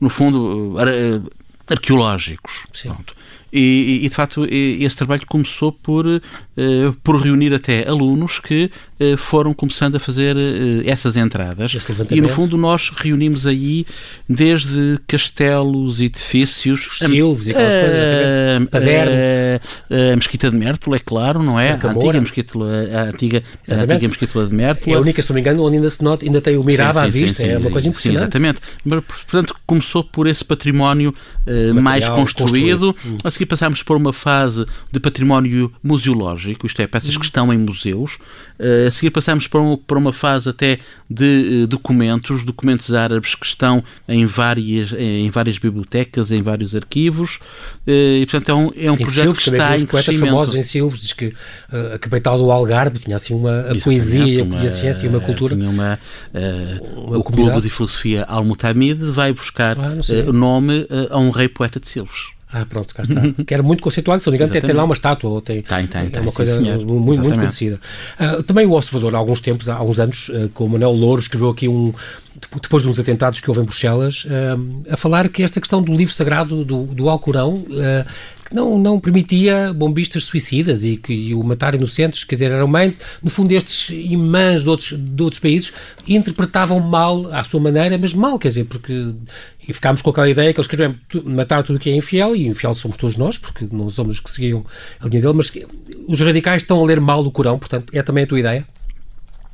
no 0.00 0.10
fundo, 0.10 0.76
arqueológicos. 1.68 2.66
Pronto. 2.82 3.14
E, 3.52 4.00
e, 4.04 4.08
de 4.08 4.14
facto, 4.14 4.46
esse 4.48 4.96
trabalho 4.96 5.22
começou 5.26 5.72
por, 5.72 6.06
uh, 6.06 6.20
por 7.02 7.20
reunir 7.20 7.52
até 7.52 7.88
alunos 7.88 8.38
que 8.38 8.70
uh, 9.00 9.16
foram 9.16 9.52
começando 9.52 9.96
a 9.96 9.98
fazer 9.98 10.36
uh, 10.36 10.82
essas 10.86 11.16
entradas. 11.16 11.76
E, 12.10 12.20
no 12.20 12.28
fundo, 12.28 12.56
nós 12.56 12.90
reunimos 12.94 13.46
aí 13.46 13.84
desde 14.28 14.98
castelos, 15.06 16.00
edifícios. 16.00 16.98
Silves 16.98 17.48
e 17.48 17.50
aquelas 17.50 17.72
coisas. 17.72 18.70
A, 19.90 20.12
a, 20.12 20.16
Mesquita 20.16 20.50
de 20.50 20.56
Mértola, 20.56 20.96
é 20.96 21.00
claro, 21.00 21.42
não 21.42 21.58
é? 21.58 21.72
A 21.72 21.90
antiga 21.90 22.20
Mesquita, 22.20 22.58
a 22.58 23.02
antiga, 23.02 23.42
a 23.68 23.74
antiga 23.74 24.08
Mesquita 24.08 24.46
de 24.46 24.54
Mértola. 24.54 24.96
É 24.96 24.98
a 24.98 25.00
única, 25.00 25.22
se 25.22 25.28
não 25.28 25.34
me 25.34 25.40
engano, 25.40 25.64
onde 25.64 25.76
ainda, 25.76 25.90
se 25.90 26.02
nota, 26.04 26.24
ainda 26.24 26.40
tem 26.40 26.56
o 26.56 26.62
Miraba 26.62 26.92
sim, 26.92 27.00
sim, 27.00 27.06
à 27.06 27.10
vista. 27.10 27.42
Sim, 27.42 27.48
é 27.48 27.58
uma 27.58 27.70
coisa 27.70 27.88
impressionante. 27.88 28.20
Sim, 28.20 28.24
exatamente. 28.24 28.60
Mas, 28.84 29.04
portanto, 29.04 29.56
começou 29.66 30.04
por 30.04 30.26
esse 30.28 30.44
património 30.44 31.12
mais 31.74 32.08
construído. 32.08 32.94
construído. 32.94 33.20
A 33.24 33.30
seguir 33.40 33.46
passámos 33.46 33.82
por 33.82 33.96
uma 33.96 34.12
fase 34.12 34.66
de 34.92 35.00
património 35.00 35.72
museológico, 35.82 36.66
isto 36.66 36.80
é, 36.82 36.86
peças 36.86 37.16
que 37.16 37.24
estão 37.24 37.52
em 37.52 37.58
museus. 37.58 38.18
Uh, 38.58 38.88
a 38.88 38.90
seguir 38.90 39.10
passámos 39.10 39.46
por, 39.46 39.60
um, 39.60 39.76
por 39.76 39.96
uma 39.96 40.12
fase 40.12 40.50
até 40.50 40.78
de 41.08 41.62
uh, 41.62 41.66
documentos, 41.66 42.44
documentos 42.44 42.92
árabes 42.92 43.34
que 43.34 43.46
estão 43.46 43.82
em 44.06 44.26
várias, 44.26 44.92
em 44.92 45.30
várias 45.30 45.56
bibliotecas, 45.56 46.30
em 46.30 46.42
vários 46.42 46.74
arquivos. 46.76 47.36
Uh, 47.86 48.20
e, 48.20 48.26
portanto, 48.26 48.50
é 48.50 48.54
um, 48.54 48.72
é 48.88 48.92
um 48.92 48.96
projeto 48.96 49.24
Silves, 49.24 49.44
que 49.44 49.50
está 49.50 49.76
em 49.78 49.86
poetas 49.86 50.16
famosos 50.16 50.54
em 50.54 50.62
Silves, 50.62 51.00
diz 51.00 51.12
que 51.14 51.32
a 51.94 51.98
capital 51.98 52.36
do 52.36 52.50
Algarve 52.50 52.98
tinha 52.98 53.16
assim 53.16 53.34
uma 53.34 53.60
a 53.60 53.78
poesia 53.78 54.44
uma, 54.44 54.62
e 54.62 54.66
a 54.66 54.70
ciência 54.70 55.06
e 55.06 55.08
uma 55.08 55.20
cultura. 55.20 55.56
Tinha 55.56 55.70
uma, 55.70 55.98
uma 56.94 57.18
o 57.18 57.24
Clube 57.24 57.60
de 57.62 57.70
Filosofia 57.70 58.24
Al-Mutamid 58.28 59.02
vai 59.10 59.32
buscar 59.32 59.76
ah, 59.78 59.94
o 60.28 60.32
nome 60.32 60.86
a 61.08 61.18
um 61.18 61.30
rei 61.30 61.48
poeta 61.48 61.80
de 61.80 61.88
Silves. 61.88 62.39
Ah, 62.52 62.66
pronto, 62.68 62.94
cá 62.94 63.02
está. 63.02 63.20
que 63.46 63.54
era 63.54 63.62
muito 63.62 63.82
conceituado, 63.82 64.20
se 64.20 64.26
não 64.26 64.32
me 64.32 64.36
engano, 64.36 64.52
tem, 64.52 64.74
lá 64.74 64.84
uma 64.84 64.94
estátua, 64.94 65.30
ou 65.30 65.40
tem, 65.40 65.62
tem, 65.62 65.86
tem, 65.86 66.10
é 66.12 66.20
uma 66.20 66.32
coisa 66.32 66.56
sim, 66.56 66.84
muito, 66.84 67.22
muito 67.22 67.36
conhecida. 67.36 67.80
Uh, 68.18 68.42
também 68.42 68.66
o 68.66 68.72
Observador, 68.72 69.14
há 69.14 69.18
alguns 69.18 69.40
tempos, 69.40 69.68
há 69.68 69.80
uns 69.82 70.00
anos, 70.00 70.28
uh, 70.30 70.48
com 70.52 70.64
o 70.64 70.68
Manuel 70.68 70.92
Louro, 70.92 71.20
escreveu 71.20 71.50
aqui 71.50 71.68
um, 71.68 71.94
depois 72.62 72.82
de 72.82 72.88
uns 72.88 72.98
atentados 72.98 73.40
que 73.40 73.48
houve 73.50 73.60
em 73.60 73.64
Bruxelas, 73.64 74.26
a 74.90 74.96
falar 74.96 75.28
que 75.28 75.42
esta 75.42 75.60
questão 75.60 75.82
do 75.82 75.94
livro 75.94 76.14
sagrado 76.14 76.64
do, 76.64 76.84
do 76.84 77.08
Alcorão 77.08 77.64
não, 78.52 78.78
não 78.78 78.98
permitia 78.98 79.72
bombistas 79.72 80.24
suicidas 80.24 80.82
e 80.82 80.96
que 80.96 81.34
o 81.34 81.42
matar 81.42 81.74
inocentes, 81.74 82.24
quer 82.24 82.34
dizer, 82.34 82.50
eram 82.50 82.70
bem, 82.70 82.96
no 83.22 83.30
fundo, 83.30 83.52
estes 83.52 83.90
imãs 83.90 84.62
de 84.62 84.68
outros, 84.68 84.98
de 84.98 85.22
outros 85.22 85.40
países 85.40 85.72
interpretavam 86.06 86.80
mal 86.80 87.32
à 87.32 87.44
sua 87.44 87.60
maneira, 87.60 87.96
mas 87.96 88.12
mal, 88.12 88.38
quer 88.38 88.48
dizer, 88.48 88.64
porque 88.64 89.14
e 89.68 89.72
ficámos 89.72 90.02
com 90.02 90.10
aquela 90.10 90.28
ideia 90.28 90.52
que 90.52 90.58
eles 90.58 90.66
queriam 90.66 90.96
matar 91.24 91.62
tudo 91.62 91.76
o 91.76 91.78
que 91.78 91.90
é 91.90 91.94
infiel, 91.94 92.34
e 92.34 92.48
infiel 92.48 92.74
somos 92.74 92.96
todos 92.96 93.16
nós, 93.16 93.38
porque 93.38 93.68
não 93.70 93.88
somos 93.88 94.18
que 94.18 94.28
seguiam 94.28 94.66
a 94.98 95.06
linha 95.06 95.22
dele, 95.22 95.34
mas 95.34 95.52
os 96.08 96.20
radicais 96.20 96.62
estão 96.62 96.80
a 96.80 96.84
ler 96.84 97.00
mal 97.00 97.24
o 97.24 97.30
Corão, 97.30 97.58
portanto, 97.58 97.92
é 97.94 98.02
também 98.02 98.24
a 98.24 98.26
tua 98.26 98.40
ideia? 98.40 98.66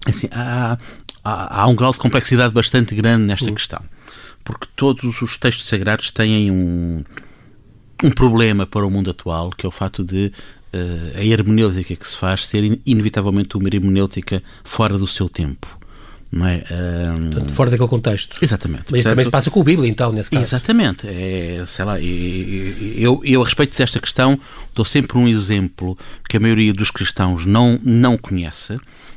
Assim, 0.07 0.29
há, 0.31 0.79
há, 1.27 1.62
há 1.62 1.67
um 1.67 1.75
grau 1.75 1.93
de 1.93 1.99
complexidade 1.99 2.53
bastante 2.53 2.95
grande 2.95 3.25
nesta 3.25 3.47
uhum. 3.47 3.55
questão, 3.55 3.83
porque 4.45 4.67
todos 4.77 5.21
os 5.23 5.37
textos 5.37 5.67
sagrados 5.67 6.11
têm 6.11 6.51
um 6.51 7.05
um 8.05 8.11
problema 8.11 8.67
para 8.67 8.87
o 8.87 8.91
mundo 8.91 9.11
atual, 9.11 9.51
que 9.51 9.65
é 9.65 9.69
o 9.69 9.73
facto 9.73 10.05
de 10.05 10.31
uh, 10.75 11.19
a 11.19 11.25
hermenêutica 11.25 11.97
que 11.97 12.09
se 12.09 12.17
faz 12.17 12.47
ser 12.47 12.65
in 12.65 12.81
inevitavelmente 12.85 13.57
uma 13.57 13.69
hermenêutica 13.69 14.43
fora 14.65 14.99
do 14.99 15.07
seu 15.07 15.29
tempo. 15.29 15.79
Não 16.31 16.47
é? 16.47 16.65
Um... 16.71 17.31
Portanto, 17.31 17.53
fora 17.53 17.71
daquele 17.71 17.89
contexto. 17.89 18.37
Exatamente. 18.43 18.85
Mas 18.91 19.01
isso 19.01 19.09
também 19.09 19.25
se 19.25 19.31
passa 19.31 19.51
com 19.51 19.61
a 19.61 19.65
Bíblia, 19.65 19.89
então, 19.89 20.12
nesse 20.12 20.29
caso. 20.29 20.43
Exatamente. 20.43 21.07
É, 21.07 21.65
sei 21.67 21.85
lá, 21.85 22.01
eu, 22.01 23.23
eu, 23.25 23.41
a 23.41 23.45
respeito 23.45 23.77
desta 23.79 24.01
questão, 24.01 24.39
dou 24.75 24.85
sempre 24.85 25.17
um 25.17 25.29
exemplo 25.29 25.97
que 26.29 26.37
a 26.37 26.41
maioria 26.41 26.75
dos 26.75 26.91
cristãos 26.91 27.47
não, 27.47 27.81
não 27.83 28.19
conhece, 28.19 28.75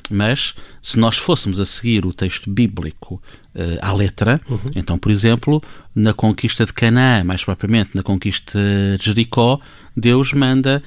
mas 0.10 0.56
se 0.82 0.98
nós 0.98 1.17
fôssemos 1.17 1.60
a 1.60 1.65
seguir 1.65 2.06
o 2.06 2.13
texto 2.13 2.50
bíblico 2.50 3.22
uh, 3.56 3.78
à 3.82 3.93
letra, 3.93 4.41
uhum. 4.50 4.60
então, 4.76 4.98
por 4.98 5.12
exemplo, 5.12 5.62
na 5.95 6.13
conquista 6.13 6.65
de 6.65 6.74
Canaã, 6.74 7.24
mais 7.24 7.43
propriamente 7.43 7.91
na 7.93 8.04
conquista 8.04 8.60
de 8.98 9.06
Jericó, 9.06 9.60
Deus 9.95 10.34
manda 10.34 10.82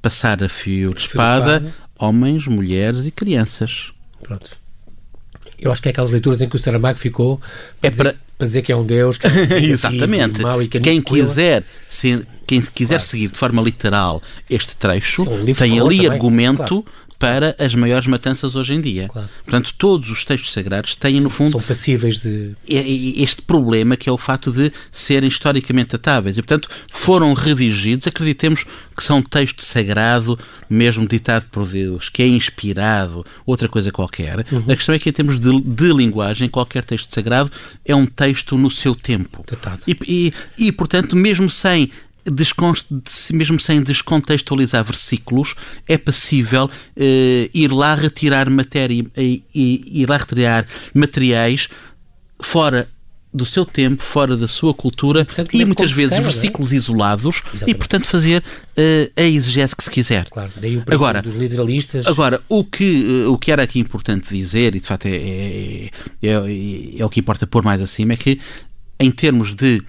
passar 0.00 0.42
a 0.42 0.48
fio 0.48 0.94
de 0.94 1.00
espada, 1.00 1.56
espada 1.56 1.74
homens, 1.98 2.46
mulheres 2.46 3.04
e 3.06 3.10
crianças. 3.10 3.92
Pronto. 4.22 4.56
Eu 5.58 5.72
acho 5.72 5.82
que 5.82 5.88
é 5.88 5.90
aquelas 5.90 6.10
leituras 6.10 6.40
em 6.40 6.48
que 6.48 6.54
o 6.54 6.58
Saramago 6.58 6.98
ficou 6.98 7.40
para, 7.80 7.88
é 7.88 7.90
para... 7.90 8.10
Dizer, 8.10 8.20
para 8.38 8.46
dizer 8.46 8.62
que 8.62 8.70
é 8.70 8.76
um 8.76 8.86
Deus, 8.86 9.18
que 9.18 9.26
é 9.26 9.30
um 9.30 9.56
Exatamente. 9.72 10.42
Que 10.70 10.78
quem 10.78 11.02
quiser, 11.02 11.64
se, 11.88 12.24
quem 12.46 12.60
quiser 12.60 12.96
claro. 12.96 13.02
seguir 13.02 13.30
de 13.32 13.38
forma 13.38 13.60
literal 13.60 14.22
este 14.48 14.76
trecho, 14.76 15.24
é 15.24 15.28
um 15.28 15.54
tem 15.54 15.80
ali 15.80 15.96
também, 15.96 16.06
argumento 16.06 16.82
claro 16.82 17.07
para 17.18 17.56
as 17.58 17.74
maiores 17.74 18.06
matanças 18.06 18.54
hoje 18.54 18.74
em 18.74 18.80
dia. 18.80 19.08
Claro. 19.08 19.28
Portanto, 19.44 19.74
todos 19.76 20.08
os 20.08 20.24
textos 20.24 20.52
sagrados 20.52 20.94
têm, 20.94 21.20
no 21.20 21.28
fundo. 21.28 21.52
São 21.52 21.60
passíveis 21.60 22.18
de. 22.18 22.54
Este 22.66 23.42
problema 23.42 23.96
que 23.96 24.08
é 24.08 24.12
o 24.12 24.16
fato 24.18 24.52
de 24.52 24.72
serem 24.92 25.28
historicamente 25.28 25.90
datáveis. 25.90 26.38
E, 26.38 26.42
portanto, 26.42 26.68
foram 26.92 27.32
redigidos, 27.34 28.06
acreditemos 28.06 28.64
que 28.96 29.02
são 29.02 29.20
texto 29.20 29.62
sagrado, 29.62 30.38
mesmo 30.70 31.06
ditado 31.06 31.48
por 31.50 31.66
Deus, 31.66 32.08
que 32.08 32.22
é 32.22 32.28
inspirado, 32.28 33.26
outra 33.44 33.68
coisa 33.68 33.90
qualquer. 33.90 34.46
Uhum. 34.52 34.64
A 34.68 34.76
questão 34.76 34.94
é 34.94 34.98
que, 34.98 35.08
em 35.08 35.12
termos 35.12 35.40
de, 35.40 35.60
de, 35.60 35.92
linguagem, 35.92 36.48
qualquer 36.48 36.84
texto 36.84 37.12
sagrado 37.12 37.50
é 37.84 37.94
um 37.94 38.06
texto 38.06 38.56
no 38.56 38.70
seu 38.70 38.94
tempo. 38.94 39.44
Datado. 39.48 39.82
E, 39.86 39.96
e, 40.06 40.66
e, 40.66 40.72
portanto, 40.72 41.16
mesmo 41.16 41.50
sem 41.50 41.90
mesmo 43.32 43.58
sem 43.58 43.82
descontextualizar 43.82 44.84
versículos, 44.84 45.54
é 45.86 45.96
possível 45.96 46.70
eh, 46.96 47.50
ir 47.52 47.72
lá 47.72 47.94
retirar 47.94 48.48
matéria 48.50 49.04
e, 49.16 49.42
e 49.54 50.02
ir 50.02 50.08
lá 50.08 50.16
retirar 50.16 50.66
materiais 50.94 51.68
fora 52.40 52.88
do 53.32 53.44
seu 53.44 53.64
tempo, 53.64 54.02
fora 54.02 54.36
da 54.36 54.48
sua 54.48 54.72
cultura 54.72 55.24
portanto, 55.24 55.54
e 55.54 55.64
muitas 55.64 55.90
vezes 55.90 56.16
quer, 56.16 56.22
versículos 56.22 56.72
é? 56.72 56.76
isolados 56.76 57.42
Exatamente. 57.46 57.70
e, 57.70 57.74
portanto, 57.74 58.06
fazer 58.06 58.42
uh, 58.42 59.12
a 59.16 59.22
exegese 59.22 59.76
que 59.76 59.84
se 59.84 59.90
quiser. 59.90 60.28
Claro, 60.30 60.50
daí 60.58 60.78
o 60.78 60.84
agora, 60.90 61.20
dos 61.20 61.34
literalistas. 61.34 62.06
Agora, 62.06 62.40
o 62.48 62.64
que, 62.64 63.24
uh, 63.26 63.32
o 63.32 63.38
que 63.38 63.52
era 63.52 63.62
aqui 63.62 63.78
importante 63.78 64.34
dizer, 64.34 64.74
e 64.74 64.80
de 64.80 64.86
facto 64.86 65.06
é, 65.06 65.10
é, 65.10 65.90
é, 66.22 66.98
é, 66.98 67.04
o 67.04 67.10
que 67.10 67.20
importa 67.20 67.46
pôr 67.46 67.62
mais 67.62 67.82
acima, 67.82 68.14
é 68.14 68.16
que 68.16 68.40
em 68.98 69.10
termos 69.10 69.54
de 69.54 69.80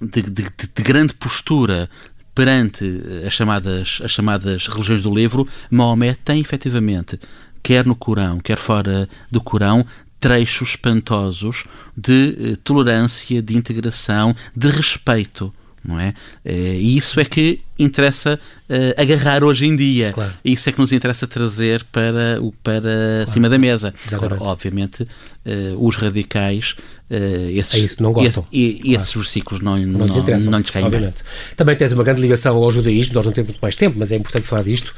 de, 0.00 0.22
de, 0.22 0.44
de 0.74 0.82
grande 0.82 1.14
postura 1.14 1.88
perante 2.34 2.84
as 3.26 3.34
chamadas, 3.34 4.00
as 4.02 4.10
chamadas 4.10 4.66
religiões 4.66 5.02
do 5.02 5.14
livro, 5.14 5.46
Maomé 5.70 6.14
tem 6.14 6.40
efetivamente, 6.40 7.18
quer 7.62 7.84
no 7.84 7.94
Corão, 7.94 8.38
quer 8.40 8.56
fora 8.56 9.08
do 9.30 9.40
Corão, 9.40 9.84
trechos 10.18 10.70
espantosos 10.70 11.64
de 11.96 12.36
eh, 12.38 12.56
tolerância, 12.62 13.42
de 13.42 13.56
integração, 13.56 14.34
de 14.54 14.68
respeito 14.68 15.52
não 15.84 15.98
é? 15.98 16.14
Eh, 16.44 16.78
e 16.78 16.96
isso 16.96 17.18
é 17.18 17.24
que 17.24 17.60
interessa 17.82 18.38
uh, 18.68 19.00
agarrar 19.00 19.42
hoje 19.42 19.66
em 19.66 19.74
dia. 19.74 20.12
Claro. 20.12 20.32
Isso 20.44 20.68
é 20.68 20.72
que 20.72 20.78
nos 20.78 20.92
interessa 20.92 21.26
trazer 21.26 21.84
para, 21.90 22.38
para 22.62 22.80
claro. 22.80 23.30
cima 23.30 23.48
da 23.48 23.58
mesa. 23.58 23.92
Agora, 24.12 24.36
obviamente, 24.40 25.02
uh, 25.02 25.86
os 25.86 25.96
radicais, 25.96 26.76
uh, 27.10 27.50
esses, 27.50 27.74
é 27.74 27.78
isso, 27.78 28.02
não 28.02 28.12
gostam. 28.12 28.46
E, 28.52 28.74
claro. 28.74 29.00
esses 29.00 29.14
versículos 29.14 29.62
não, 29.62 29.76
não, 29.78 30.06
não, 30.06 30.06
não 30.06 30.58
lhes 30.58 30.70
caem 30.70 30.86
obviamente. 30.86 31.22
bem. 31.22 31.56
Também 31.56 31.76
tens 31.76 31.92
uma 31.92 32.04
grande 32.04 32.20
ligação 32.20 32.56
ao 32.56 32.70
judaísmo, 32.70 33.14
nós 33.14 33.26
não 33.26 33.32
temos 33.32 33.50
muito 33.50 33.60
mais 33.60 33.76
tempo, 33.76 33.96
mas 33.98 34.12
é 34.12 34.16
importante 34.16 34.46
falar 34.46 34.62
disto. 34.62 34.94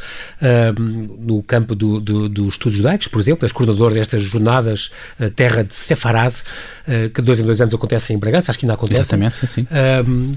no 1.18 1.42
campo 1.42 1.74
do, 1.74 2.00
do, 2.00 2.28
dos 2.28 2.54
estudos 2.54 2.76
judaicos, 2.78 3.08
por 3.08 3.20
exemplo, 3.20 3.44
és 3.44 3.52
coordenador 3.52 3.94
destas 3.94 4.22
jornadas 4.24 4.90
Terra 5.36 5.62
de 5.62 5.74
Sefarad, 5.74 6.34
que 7.14 7.22
dois 7.22 7.38
em 7.38 7.44
dois 7.44 7.60
anos 7.60 7.72
acontecem 7.72 8.16
em 8.16 8.18
Bragança, 8.18 8.50
acho 8.50 8.58
que 8.58 8.66
ainda 8.66 8.74
acontece. 8.74 9.00
Exatamente, 9.00 9.36
sim, 9.36 9.46
sim. 9.46 9.66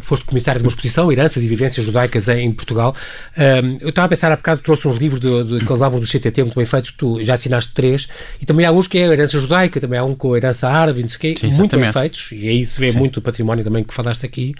foste 0.04 0.26
comissário 0.26 0.62
de 0.62 0.68
uma 0.68 0.70
exposição, 0.70 1.12
Heranças 1.12 1.44
e 1.44 1.48
Vivências 1.48 1.86
Judaicas 1.86 2.30
em 2.42 2.52
Portugal. 2.52 2.96
Um, 3.38 3.78
eu 3.82 3.90
estava 3.90 4.06
a 4.06 4.10
pensar 4.10 4.32
há 4.32 4.36
bocado, 4.36 4.62
trouxe 4.62 4.88
uns 4.88 4.98
livros 4.98 5.20
de, 5.20 5.44
de, 5.44 5.58
aqueles 5.64 5.82
álbuns 5.82 6.02
do 6.02 6.08
CTT 6.08 6.44
muito 6.44 6.56
bem 6.56 6.66
feitos, 6.66 6.94
tu 6.98 7.24
já 7.24 7.34
assinaste 7.36 7.74
três, 7.74 8.08
e 8.42 8.46
também 8.46 8.66
há 8.66 8.72
uns 8.72 8.88
que 8.88 8.98
é 8.98 9.08
a 9.08 9.14
herança 9.14 9.40
judaica, 9.40 9.80
também 9.80 10.00
há 10.00 10.04
um 10.04 10.16
com 10.16 10.34
a 10.34 10.38
herança 10.38 10.70
árabe, 10.70 11.02
não 11.02 11.10
sei 11.10 11.18
o 11.18 11.20
quê, 11.20 11.36
Sim, 11.40 11.58
muito 11.58 11.78
bem 11.78 11.92
feitos, 11.92 12.30
e 12.32 12.48
aí 12.48 12.66
se 12.66 12.80
vê 12.80 12.92
Sim. 12.92 12.98
muito 12.98 13.18
o 13.18 13.22
património 13.22 13.64
também 13.64 13.84
que 13.84 13.94
falaste 13.94 14.26
aqui. 14.26 14.54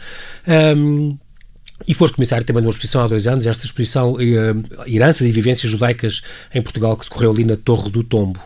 Um, 0.48 1.18
e 1.88 1.94
foste 1.94 2.16
comissário 2.16 2.46
também 2.46 2.62
de 2.62 2.68
uma 2.68 2.72
exposição 2.72 3.04
há 3.04 3.08
dois 3.08 3.28
anos, 3.28 3.46
esta 3.46 3.66
exposição 3.66 4.14
uh, 4.14 4.18
Heranças 4.88 5.28
e 5.28 5.32
Vivências 5.32 5.70
Judaicas 5.70 6.22
em 6.54 6.62
Portugal, 6.62 6.96
que 6.96 7.04
decorreu 7.04 7.32
ali 7.32 7.44
na 7.44 7.58
Torre 7.58 7.90
do 7.90 8.02
Tombo. 8.02 8.40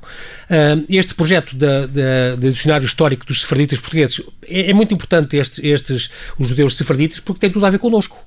Uh, 0.49 0.83
este 0.89 1.13
projeto 1.13 1.55
da, 1.55 1.85
da, 1.85 2.35
do 2.35 2.51
dicionário 2.51 2.85
histórico 2.85 3.25
dos 3.25 3.41
sefarditas 3.41 3.79
portugueses 3.79 4.21
é, 4.47 4.71
é 4.71 4.73
muito 4.73 4.93
importante, 4.93 5.37
estes, 5.37 5.63
estes, 5.63 6.09
os 6.39 6.47
judeus 6.47 6.75
sefarditas, 6.75 7.19
porque 7.19 7.39
tem 7.39 7.51
tudo 7.51 7.65
a 7.65 7.69
ver 7.69 7.77
connosco. 7.77 8.17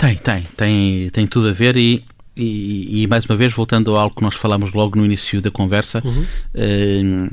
Tem, 0.00 0.16
tem, 0.16 0.42
tem, 0.56 1.10
tem 1.10 1.26
tudo 1.26 1.50
a 1.50 1.52
ver 1.52 1.76
e, 1.76 2.02
e, 2.34 3.02
e, 3.02 3.06
mais 3.06 3.26
uma 3.26 3.36
vez, 3.36 3.52
voltando 3.52 3.94
a 3.94 4.00
algo 4.00 4.16
que 4.16 4.22
nós 4.22 4.34
falámos 4.34 4.72
logo 4.72 4.98
no 4.98 5.04
início 5.04 5.42
da 5.42 5.50
conversa, 5.50 6.02
uhum. 6.02 6.24
uh, 6.54 7.26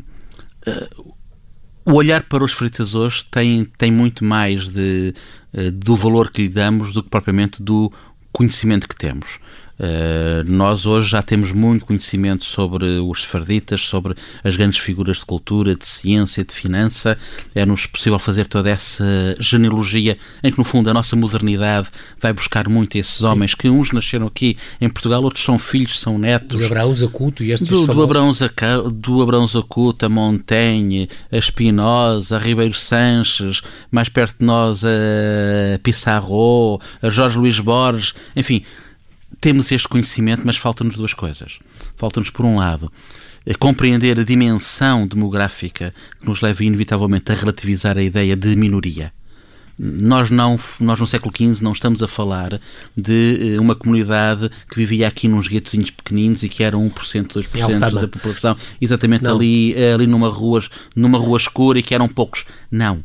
uh, 0.70 1.16
o 1.86 1.94
olhar 1.94 2.24
para 2.24 2.44
os 2.44 2.52
fritadores 2.52 3.24
tem, 3.32 3.64
tem 3.78 3.90
muito 3.90 4.26
mais 4.26 4.68
de, 4.68 5.14
uh, 5.54 5.72
do 5.72 5.96
valor 5.96 6.30
que 6.30 6.42
lhe 6.42 6.50
damos 6.50 6.92
do 6.92 7.02
que 7.02 7.10
propriamente 7.10 7.64
do 7.64 7.90
conhecimento 8.34 8.86
que 8.86 8.98
temos. 8.98 9.40
Uh, 9.80 10.44
nós 10.46 10.88
hoje 10.88 11.10
já 11.10 11.22
temos 11.22 11.52
muito 11.52 11.86
conhecimento 11.86 12.46
sobre 12.46 13.00
os 13.00 13.22
sefarditas, 13.22 13.82
sobre 13.82 14.16
as 14.44 14.56
grandes 14.58 14.80
figuras 14.80 15.18
de 15.18 15.26
cultura, 15.26 15.76
de 15.76 15.86
ciência, 15.86 16.44
de 16.44 16.54
finança. 16.54 17.18
É-nos 17.54 17.86
possível 17.86 18.18
fazer 18.18 18.48
toda 18.48 18.70
essa 18.70 19.06
genealogia 19.40 20.18
em 20.44 20.52
que, 20.52 20.58
no 20.58 20.64
fundo, 20.64 20.90
a 20.90 20.94
nossa 20.94 21.16
modernidade 21.16 21.90
vai 22.20 22.34
buscar 22.34 22.68
muito 22.68 22.98
esses 22.98 23.22
homens 23.22 23.52
Sim. 23.52 23.58
que 23.58 23.70
uns 23.70 23.92
nasceram 23.92 24.28
aqui 24.28 24.58
em 24.82 24.90
Portugal, 24.90 25.22
outros 25.22 25.44
são 25.44 25.60
filhos, 25.60 26.00
são 26.00 26.18
netos. 26.18 26.60
Do 26.60 26.66
Abraão 26.66 26.94
Zacuto 26.94 27.44
e 27.44 27.52
estes 27.52 27.68
do, 27.68 27.86
do 27.86 28.02
Abraão, 28.02 28.34
Zaca, 28.34 28.82
do 28.82 29.22
Abraão 29.22 29.48
Zacuto, 29.48 30.06
a 30.06 30.10
Montaigne, 30.10 31.08
a 31.32 31.38
Espinosa, 31.38 32.38
a 32.38 32.40
Ribeiro 32.40 32.74
Sanches, 32.74 33.62
mais 33.92 34.10
perto 34.10 34.40
de 34.40 34.46
nós 34.46 34.84
a 34.84 35.80
Pissarro, 35.84 36.82
a 37.02 37.10
Jorge 37.10 37.38
Luís 37.38 37.60
Borges, 37.60 38.16
enfim 38.36 38.64
temos 39.40 39.72
este 39.72 39.88
conhecimento, 39.88 40.44
mas 40.46 40.58
faltam-nos 40.58 40.96
duas 40.96 41.14
coisas. 41.14 41.60
Falta-nos, 41.96 42.30
por 42.30 42.46
um 42.46 42.58
lado, 42.58 42.92
compreender 43.60 44.20
a 44.20 44.24
dimensão 44.24 45.08
demográfica 45.08 45.94
que 46.20 46.28
nos 46.28 46.42
leva 46.42 46.64
inevitavelmente 46.64 47.32
a 47.32 47.36
relativizar 47.36 47.98
a 47.98 48.04
ideia 48.04 48.36
de 48.36 48.56
minoria. 48.56 49.14
Nós, 49.80 50.32
não, 50.32 50.60
nós 50.80 51.00
no 51.00 51.06
século 51.06 51.32
XV 51.32 51.64
não 51.64 51.72
estamos 51.72 52.02
a 52.02 52.08
falar 52.08 52.60
de 52.96 53.54
eh, 53.54 53.60
uma 53.60 53.76
comunidade 53.76 54.50
que 54.68 54.76
vivia 54.76 55.08
aqui 55.08 55.28
nos 55.28 55.48
guetozinhos 55.48 55.92
pequeninos 55.92 56.42
e 56.42 56.50
que 56.50 56.64
era 56.64 56.76
1%, 56.76 56.92
2% 57.28 57.92
da 57.94 58.08
população, 58.08 58.58
exatamente 58.82 59.28
ali, 59.28 59.76
ali 59.94 60.08
numa, 60.08 60.30
rua, 60.30 60.64
numa 60.96 61.20
rua 61.20 61.38
escura 61.38 61.78
e 61.78 61.84
que 61.84 61.94
eram 61.94 62.10
poucos. 62.10 62.44
Não. 62.72 63.04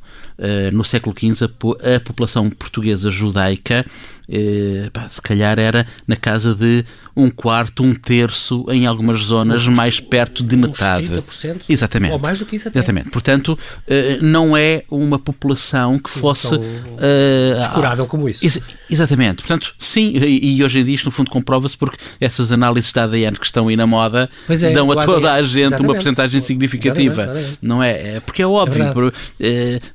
No 0.73 0.83
século 0.83 1.15
XV, 1.15 1.45
a, 1.45 1.97
a 1.97 2.01
população 2.01 2.49
portuguesa 2.49 3.11
judaica 3.11 3.85
eh, 4.33 4.89
pá, 4.91 5.07
se 5.11 5.21
calhar 5.21 5.59
era 5.59 5.87
na 6.07 6.17
casa 6.17 6.55
de 6.55 6.83
um 7.15 7.29
quarto, 7.29 7.83
um 7.83 7.95
terço, 7.95 8.65
em 8.71 8.87
algumas 8.87 9.21
zonas 9.21 9.67
um, 9.67 9.73
mais 9.73 10.01
perto 10.01 10.43
de 10.43 10.57
metade. 10.57 11.09
30%? 11.09 11.61
Exatamente. 11.69 12.13
Ou 12.13 12.19
mais 12.19 12.39
do 12.39 12.47
que 12.47 12.57
isso 12.57 12.69
até. 12.69 12.79
Exatamente. 12.79 13.11
Portanto, 13.11 13.59
eh, 13.87 14.19
não 14.23 14.57
é 14.57 14.85
uma 14.91 15.19
população 15.19 15.99
que 15.99 16.09
fosse... 16.09 16.55
Uh, 16.55 17.59
descurável 17.59 18.07
como 18.07 18.27
isso. 18.27 18.43
Ex 18.43 18.59
exatamente. 18.89 19.43
Portanto, 19.43 19.75
sim, 19.79 20.15
e, 20.17 20.57
e, 20.57 20.65
hoje 20.65 20.81
em 20.81 20.85
dia 20.85 20.95
isto 20.95 21.05
no 21.05 21.11
fundo 21.11 21.31
comprova-se 21.31 21.77
porque 21.77 21.99
essas 22.19 22.51
análises 22.51 22.91
da 22.91 23.05
ADN 23.05 23.37
que 23.37 23.45
estão 23.45 23.69
aí 23.69 23.77
na 23.77 23.87
moda 23.87 24.31
é, 24.49 24.71
dão 24.73 24.91
a 24.91 25.05
toda 25.05 25.31
a 25.31 25.43
gente 25.43 25.67
exatamente. 25.67 25.83
uma 25.83 25.95
porcentagem 25.95 26.41
significativa. 26.41 27.23
Exatamente, 27.23 27.39
exatamente. 27.39 27.59
Não 27.61 27.83
é? 27.83 28.17
é? 28.17 28.21
Porque 28.21 28.41
é 28.41 28.47
óbvio. 28.47 28.83
É 28.83 28.93
por, 28.93 29.13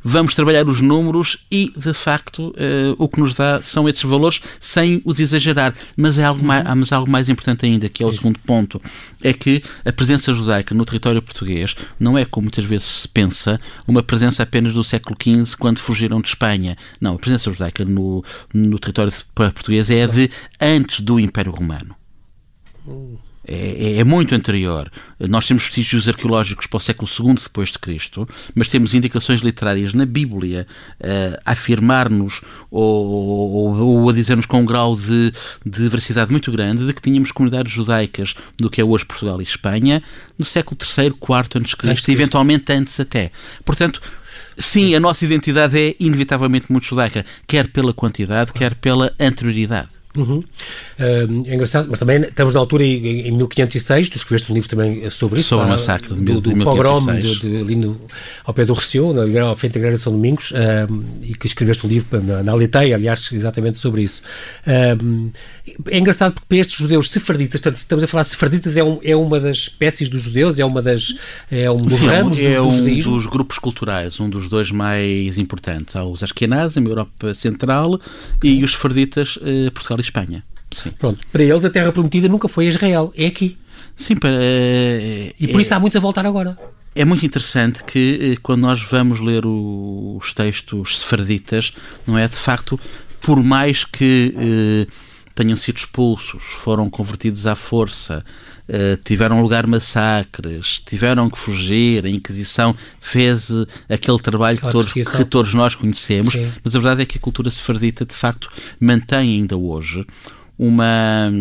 vamos 0.03 0.35
trabalhar 0.35 0.67
os 0.67 0.79
números 0.79 1.39
e, 1.51 1.73
de 1.75 1.93
facto, 1.93 2.53
o 2.99 3.07
que 3.07 3.19
nos 3.19 3.33
dá 3.33 3.61
são 3.63 3.89
esses 3.89 4.03
valores 4.03 4.26
sem 4.59 5.01
os 5.05 5.19
exagerar. 5.19 5.73
Mas 5.95 6.17
é 6.17 6.23
algo 6.23 6.43
mais, 6.43 6.65
uhum. 6.67 6.75
mas 6.75 6.91
algo 6.91 7.09
mais 7.09 7.29
importante 7.29 7.65
ainda, 7.65 7.89
que 7.89 8.03
é 8.03 8.05
o 8.05 8.13
segundo 8.13 8.39
ponto, 8.39 8.81
é 9.21 9.33
que 9.33 9.61
a 9.85 9.91
presença 9.91 10.33
judaica 10.33 10.73
no 10.73 10.85
território 10.85 11.21
português 11.21 11.75
não 11.99 12.17
é, 12.17 12.25
como 12.25 12.45
muitas 12.45 12.65
vezes 12.65 12.87
se 12.87 13.07
pensa, 13.07 13.59
uma 13.87 14.03
presença 14.03 14.43
apenas 14.43 14.73
do 14.73 14.83
século 14.83 15.15
XV, 15.21 15.57
quando 15.57 15.79
fugiram 15.79 16.21
de 16.21 16.29
Espanha. 16.29 16.77
Não, 16.99 17.15
a 17.15 17.19
presença 17.19 17.51
judaica 17.51 17.83
no, 17.83 18.23
no 18.53 18.79
território 18.79 19.13
português 19.33 19.89
é 19.89 20.07
de 20.07 20.29
antes 20.59 20.99
do 20.99 21.19
Império 21.19 21.51
Romano. 21.51 21.95
Hum 22.87 23.17
é, 23.47 23.95
é, 23.95 23.99
é, 23.99 24.03
muito 24.03 24.35
anterior. 24.35 24.91
Nós 25.19 25.47
temos 25.47 25.63
vestígios 25.63 26.09
arqueológicos 26.09 26.67
para 26.67 26.77
o 26.77 26.79
século 26.79 27.09
II 27.09 27.35
depois 27.35 27.69
de 27.69 27.79
Cristo, 27.79 28.27
mas 28.53 28.69
temos 28.69 28.93
indicações 28.93 29.39
literárias 29.39 29.93
na 29.93 30.05
Bíblia 30.05 30.67
uh, 30.99 31.39
a 31.45 31.51
afirmar-nos 31.53 32.41
ou, 32.69 33.07
ou, 33.07 33.77
ou, 33.77 34.09
a 34.09 34.13
dizer-nos 34.13 34.45
com 34.45 34.59
um 34.59 34.65
grau 34.65 34.97
de, 34.97 35.31
de 35.65 35.87
veracidade 35.87 36.29
muito 36.29 36.51
grande 36.51 36.85
de 36.85 36.93
que 36.93 37.01
tínhamos 37.01 37.31
comunidades 37.31 37.71
judaicas 37.71 38.35
do 38.57 38.69
que 38.69 38.81
é 38.81 38.83
hoje 38.83 39.05
Portugal 39.05 39.39
e 39.39 39.43
Espanha 39.43 40.03
no 40.37 40.45
século 40.45 40.77
III, 40.79 41.07
IV 41.07 41.49
antes 41.55 41.69
de 41.69 41.77
Cristo, 41.77 42.09
e 42.09 42.13
eventualmente 42.13 42.71
antes 42.73 42.99
até. 42.99 43.31
Portanto, 43.63 44.01
sim, 44.57 44.93
a 44.93 44.99
nossa 44.99 45.23
identidade 45.23 45.79
é 45.79 45.95
inevitavelmente 45.99 46.71
muito 46.71 46.85
judaica, 46.85 47.25
quer 47.47 47.67
pela 47.69 47.93
quantidade, 47.93 48.51
quer 48.51 48.75
pela 48.75 49.13
anterioridade. 49.19 49.96
Uhum. 50.17 50.39
Uh, 50.39 51.43
é 51.45 51.53
engraçado, 51.53 51.87
mas 51.89 51.99
também 51.99 52.21
estamos 52.21 52.53
na 52.55 52.59
altura 52.59 52.83
em, 52.83 53.27
em 53.27 53.31
1506, 53.31 54.09
tu 54.09 54.17
escreveste 54.17 54.51
um 54.51 54.55
livro 54.55 54.69
também 54.69 55.09
sobre 55.09 55.39
isso. 55.39 55.49
Sobre 55.49 55.65
o 55.65 55.69
massacre 55.69 56.13
de, 56.13 56.21
do, 56.21 56.41
do, 56.41 56.53
do 56.53 56.63
pogrom 56.63 57.05
de, 57.05 57.39
de, 57.39 57.57
ali 57.57 57.75
no, 57.75 57.99
ao 58.43 58.53
pé 58.53 58.65
do 58.65 58.73
Recio, 58.73 59.13
na, 59.13 59.41
ao 59.41 59.55
frente 59.55 59.73
da 59.73 59.79
Igreja 59.79 59.97
de 59.97 60.03
São 60.03 60.11
Domingos, 60.11 60.51
uh, 60.51 60.55
e 61.21 61.33
que 61.35 61.47
escreveste 61.47 61.85
um 61.85 61.89
livro 61.89 62.21
na, 62.21 62.41
na 62.41 62.51
Aliteia, 62.51 62.95
aliás, 62.95 63.29
exatamente 63.31 63.77
sobre 63.77 64.01
isso. 64.01 64.23
Uh, 64.65 65.31
é 65.87 65.97
engraçado 65.97 66.33
porque 66.33 66.45
para 66.47 66.57
estes 66.57 66.77
judeus 66.77 67.11
sefarditas, 67.11 67.59
portanto, 67.59 67.77
estamos 67.79 68.03
a 68.03 68.07
falar 68.07 68.23
de 68.23 68.29
sefarditas, 68.29 68.77
é, 68.77 68.83
um, 68.83 68.99
é 69.03 69.15
uma 69.15 69.39
das 69.39 69.57
espécies 69.57 70.09
dos 70.09 70.21
judeus, 70.21 70.59
é 70.59 70.65
uma 70.65 70.81
das. 70.81 71.13
é 71.51 71.69
um 71.69 71.75
dos 71.75 71.95
Sim, 71.95 72.07
ramos 72.07 72.39
é 72.39 72.55
do, 72.55 72.67
um 72.67 73.01
dos 73.01 73.25
grupos 73.25 73.59
culturais, 73.59 74.19
um 74.19 74.29
dos 74.29 74.47
dois 74.49 74.71
mais 74.71 75.37
importantes. 75.37 75.95
Há 75.95 76.03
os 76.03 76.23
Ashkenazim, 76.23 76.85
Europa 76.85 77.33
Central, 77.33 77.99
okay. 78.35 78.51
e 78.51 78.63
os 78.63 78.71
sefarditas, 78.71 79.37
eh, 79.41 79.69
Portugal 79.71 79.99
e 79.99 80.03
Espanha. 80.07 80.43
Sim. 80.71 80.91
Pronto, 80.91 81.25
para 81.31 81.43
eles 81.43 81.63
a 81.63 81.69
Terra 81.69 81.91
Prometida 81.91 82.27
nunca 82.27 82.47
foi 82.47 82.65
Israel, 82.65 83.13
é 83.15 83.27
aqui. 83.27 83.57
Sim, 83.95 84.15
para, 84.15 84.37
é, 84.39 85.33
e 85.39 85.47
por 85.47 85.61
isso 85.61 85.73
há 85.73 85.79
muitos 85.79 85.95
a 85.95 85.99
voltar 85.99 86.25
agora. 86.25 86.57
É 86.93 87.05
muito 87.05 87.25
interessante 87.25 87.83
que 87.83 88.33
eh, 88.33 88.39
quando 88.41 88.63
nós 88.63 88.81
vamos 88.81 89.19
ler 89.19 89.45
o, 89.45 90.17
os 90.19 90.33
textos 90.33 90.99
sefarditas, 90.99 91.73
não 92.05 92.17
é? 92.17 92.27
De 92.27 92.35
facto, 92.35 92.79
por 93.21 93.43
mais 93.43 93.85
que 93.85 94.33
eh, 94.35 94.91
tenham 95.35 95.55
sido 95.55 95.77
expulsos, 95.77 96.41
foram 96.43 96.89
convertidos 96.89 97.45
à 97.45 97.53
força, 97.55 98.25
uh, 98.69 98.97
tiveram 99.03 99.41
lugar 99.41 99.65
massacres, 99.65 100.81
tiveram 100.85 101.29
que 101.29 101.39
fugir, 101.39 102.05
a 102.05 102.09
Inquisição 102.09 102.75
fez 102.99 103.49
uh, 103.49 103.67
aquele 103.89 104.19
trabalho 104.19 104.57
que 104.57 104.71
todos, 104.71 104.93
que 104.93 105.25
todos, 105.25 105.53
nós 105.53 105.75
conhecemos, 105.75 106.33
Sim. 106.33 106.51
mas 106.63 106.75
a 106.75 106.79
verdade 106.79 107.01
é 107.01 107.05
que 107.05 107.17
a 107.17 107.21
cultura 107.21 107.49
sefardita, 107.49 108.05
de 108.05 108.13
facto, 108.13 108.49
mantém 108.79 109.39
ainda 109.39 109.57
hoje 109.57 110.05
uma, 110.59 111.31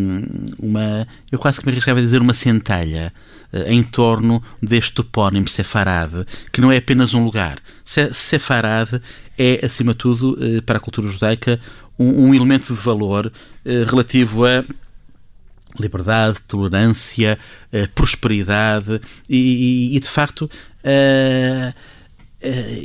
uma 0.59 1.09
eu 1.33 1.39
quase 1.39 1.59
que 1.59 1.67
me 1.67 1.73
arriscava 1.73 1.99
a 2.01 2.03
dizer 2.03 2.21
uma 2.21 2.35
centelha 2.35 3.13
uh, 3.53 3.71
em 3.71 3.83
torno 3.83 4.43
deste 4.63 4.93
topónimo 4.93 5.49
Sefarad, 5.49 6.27
que 6.53 6.61
não 6.61 6.71
é 6.71 6.77
apenas 6.77 7.15
um 7.15 7.25
lugar. 7.25 7.59
Se, 7.85 8.13
Sefarad 8.13 9.01
é, 9.39 9.65
acima 9.65 9.93
de 9.93 9.99
tudo, 9.99 10.39
para 10.65 10.79
a 10.79 10.81
cultura 10.81 11.09
judaica, 11.09 11.61
um, 11.99 12.27
um 12.27 12.35
elemento 12.35 12.75
de 12.75 12.81
valor 12.81 13.33
relativo 13.65 14.45
a 14.45 14.65
liberdade, 15.81 16.41
tolerância, 16.43 17.39
uh, 17.73 17.89
prosperidade 17.95 19.01
e, 19.29 19.37
e, 19.93 19.97
e, 19.97 20.01
de 20.01 20.09
facto 20.09 20.43
uh, 20.43 21.75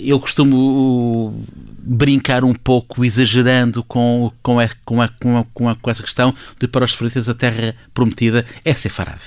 eu 0.03 0.19
costumo 0.19 1.45
brincar 1.77 2.43
um 2.43 2.53
pouco, 2.53 3.03
exagerando 3.03 3.83
com, 3.83 4.31
com, 4.41 4.59
a, 4.59 4.67
com, 4.85 5.01
a, 5.01 5.09
com, 5.09 5.37
a, 5.69 5.75
com, 5.75 5.89
essa 5.89 6.01
questão 6.01 6.33
de 6.59 6.67
para 6.67 6.85
os 6.85 6.91
sefaritas 6.91 7.29
a 7.29 7.33
terra 7.33 7.75
prometida 7.93 8.45
é 8.63 8.73
Sefarad 8.73 9.21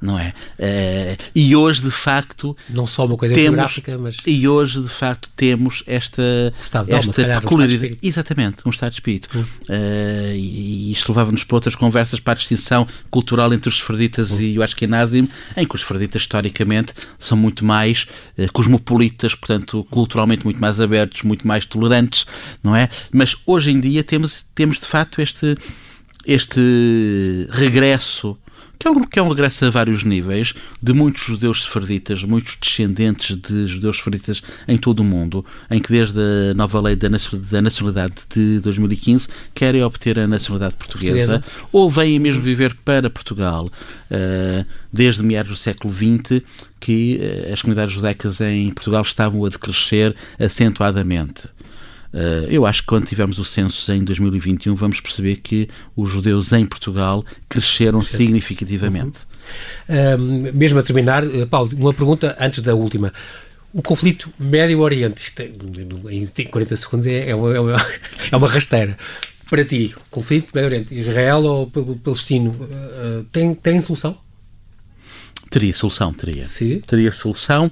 não 0.00 0.18
é? 0.18 0.34
Uh, 0.58 1.22
e 1.34 1.56
hoje, 1.56 1.82
de 1.82 1.90
facto. 1.90 2.56
Não 2.68 2.86
só 2.86 3.06
uma 3.06 3.16
coisa 3.16 3.34
temos, 3.34 3.46
geográfica, 3.46 3.98
mas. 3.98 4.16
E 4.26 4.46
hoje, 4.46 4.80
de 4.80 4.90
facto, 4.90 5.30
temos 5.34 5.82
esta, 5.86 6.52
estado 6.60 6.92
esta 6.92 7.22
alma, 7.22 7.40
peculiaridade. 7.40 7.94
Um 7.94 8.06
Exatamente, 8.06 8.56
um 8.66 8.70
estado 8.70 8.90
de 8.90 8.96
espírito. 8.96 9.28
Hum. 9.34 9.40
Uh, 9.68 10.34
e, 10.34 10.92
isto 10.92 11.08
levava-nos 11.10 11.44
para 11.44 11.56
outras 11.56 11.74
conversas 11.74 12.20
para 12.20 12.34
a 12.34 12.36
distinção 12.36 12.86
cultural 13.10 13.52
entre 13.52 13.68
os 13.68 13.78
sefraditas 13.78 14.32
hum. 14.32 14.40
e 14.40 14.58
o 14.58 14.62
Ashkenazim, 14.62 15.28
em 15.56 15.66
que 15.66 15.74
os 15.74 15.80
sefraditas, 15.80 16.22
historicamente, 16.22 16.92
são 17.18 17.36
muito 17.36 17.64
mais 17.64 18.06
uh, 18.38 18.52
cosmopolitas, 18.52 19.34
portanto, 19.34 19.86
culturalmente 19.90 20.44
muito 20.44 20.60
mais 20.60 20.80
abertos, 20.80 21.22
muito 21.22 21.46
mais 21.48 21.64
tolerantes, 21.64 22.26
não 22.62 22.76
é? 22.76 22.88
Mas 23.12 23.34
hoje 23.46 23.70
em 23.70 23.80
dia 23.80 24.04
temos, 24.04 24.44
temos 24.54 24.78
de 24.78 24.86
facto, 24.86 25.20
este, 25.20 25.56
este 26.26 27.48
regresso 27.50 28.36
que 28.78 28.88
é, 28.88 28.90
um, 28.90 29.04
que 29.04 29.18
é 29.18 29.22
um 29.22 29.28
regresso 29.28 29.64
a 29.64 29.70
vários 29.70 30.04
níveis, 30.04 30.54
de 30.82 30.92
muitos 30.92 31.24
judeus 31.24 31.62
sefarditas, 31.62 32.22
muitos 32.22 32.56
descendentes 32.60 33.36
de 33.36 33.66
judeus 33.66 33.96
sefarditas 33.96 34.42
em 34.68 34.76
todo 34.76 35.00
o 35.00 35.04
mundo, 35.04 35.44
em 35.70 35.80
que 35.80 35.90
desde 35.90 36.18
a 36.50 36.54
nova 36.54 36.80
lei 36.80 36.96
da 36.96 37.08
nacionalidade 37.60 38.14
de 38.34 38.60
2015 38.60 39.28
querem 39.54 39.82
obter 39.82 40.18
a 40.18 40.26
nacionalidade 40.26 40.76
portuguesa, 40.76 41.40
portuguesa. 41.40 41.68
ou 41.72 41.90
vêm 41.90 42.18
mesmo 42.18 42.42
viver 42.42 42.74
para 42.84 43.08
Portugal 43.10 43.66
uh, 43.66 44.66
desde 44.92 45.22
meados 45.22 45.52
do 45.52 45.56
século 45.56 45.92
XX, 45.92 46.42
que 46.80 47.20
uh, 47.20 47.52
as 47.52 47.62
comunidades 47.62 47.94
judaicas 47.94 48.40
em 48.40 48.70
Portugal 48.70 49.02
estavam 49.02 49.44
a 49.44 49.48
decrescer 49.48 50.14
acentuadamente. 50.38 51.48
Eh, 52.16 52.46
eu 52.48 52.64
acho 52.64 52.80
que 52.80 52.88
quando 52.88 53.06
tivermos 53.06 53.38
o 53.38 53.44
censo 53.44 53.92
em 53.92 54.02
2021 54.02 54.74
vamos 54.74 55.00
perceber 55.00 55.36
que 55.36 55.68
os 55.94 56.10
judeus 56.10 56.50
em 56.50 56.64
Portugal 56.64 57.22
cresceram 57.46 58.00
significativamente. 58.00 59.26
Uhum. 59.88 60.50
mesmo 60.54 60.78
a 60.78 60.82
terminar, 60.82 61.22
eh, 61.24 61.44
Paulo, 61.44 61.70
uma 61.76 61.92
pergunta 61.92 62.34
antes 62.40 62.62
da 62.62 62.74
última. 62.74 63.12
O 63.72 63.82
conflito 63.82 64.30
Médio-Oriente, 64.38 65.22
isto 65.22 65.40
é, 65.40 65.50
em 66.10 66.26
40 66.26 66.76
segundos 66.78 67.06
é, 67.06 67.28
é, 67.28 67.34
uma, 67.34 67.54
é, 67.54 67.60
uma, 67.60 67.76
é 68.48 68.50
rasteira. 68.50 68.96
Para 69.50 69.64
ti, 69.64 69.94
conflito 70.10 70.50
Médio-Oriente, 70.54 70.98
Israel 70.98 71.44
ou 71.44 71.70
Palestino, 72.02 72.50
uh, 72.50 73.24
tem, 73.30 73.54
tem 73.54 73.80
solução? 73.82 74.16
Teria 75.50 75.74
solução, 75.74 76.12
teria. 76.12 76.44
Sim. 76.44 76.80
Teria 76.80 77.12
solução. 77.12 77.70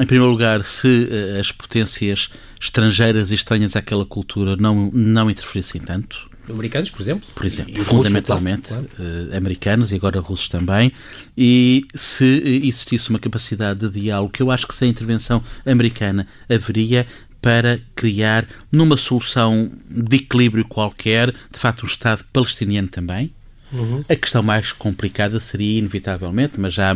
Em 0.00 0.06
primeiro 0.06 0.30
lugar, 0.30 0.62
se 0.62 0.86
uh, 0.86 1.40
as 1.40 1.50
potências 1.50 2.30
estrangeiras 2.60 3.30
e 3.30 3.34
estranhas 3.34 3.74
àquela 3.76 4.04
cultura 4.04 4.56
não, 4.56 4.90
não 4.92 5.30
interferissem 5.30 5.80
tanto. 5.80 6.30
Americanos, 6.48 6.90
por 6.90 7.02
exemplo? 7.02 7.28
Por 7.34 7.44
exemplo, 7.44 7.84
fundamentalmente 7.84 8.68
claro. 8.68 8.86
uh, 8.98 9.36
americanos 9.36 9.90
e 9.90 9.96
agora 9.96 10.20
russos 10.20 10.48
também. 10.48 10.92
E 11.36 11.84
se 11.94 12.24
existisse 12.64 13.10
uma 13.10 13.18
capacidade 13.18 13.80
de 13.80 14.00
diálogo, 14.00 14.30
que 14.30 14.42
eu 14.42 14.50
acho 14.50 14.66
que 14.66 14.74
sem 14.74 14.88
intervenção 14.88 15.42
americana 15.64 16.26
haveria, 16.48 17.06
para 17.42 17.80
criar, 17.94 18.46
numa 18.72 18.96
solução 18.96 19.70
de 19.88 20.16
equilíbrio 20.16 20.64
qualquer, 20.66 21.32
de 21.32 21.58
facto, 21.60 21.84
um 21.84 21.86
Estado 21.86 22.24
palestiniano 22.32 22.88
também, 22.88 23.32
Uhum. 23.72 24.04
A 24.08 24.16
questão 24.16 24.42
mais 24.42 24.72
complicada 24.72 25.40
seria, 25.40 25.78
inevitavelmente, 25.78 26.58
mas 26.58 26.74
já 26.74 26.94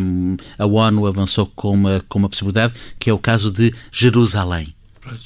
a 0.58 0.66
ONU 0.66 1.06
avançou 1.06 1.50
com 1.54 1.72
uma, 1.72 2.04
com 2.08 2.18
uma 2.18 2.28
possibilidade, 2.28 2.74
que 2.98 3.10
é 3.10 3.12
o 3.12 3.18
caso 3.18 3.50
de 3.50 3.74
Jerusalém. 3.90 4.74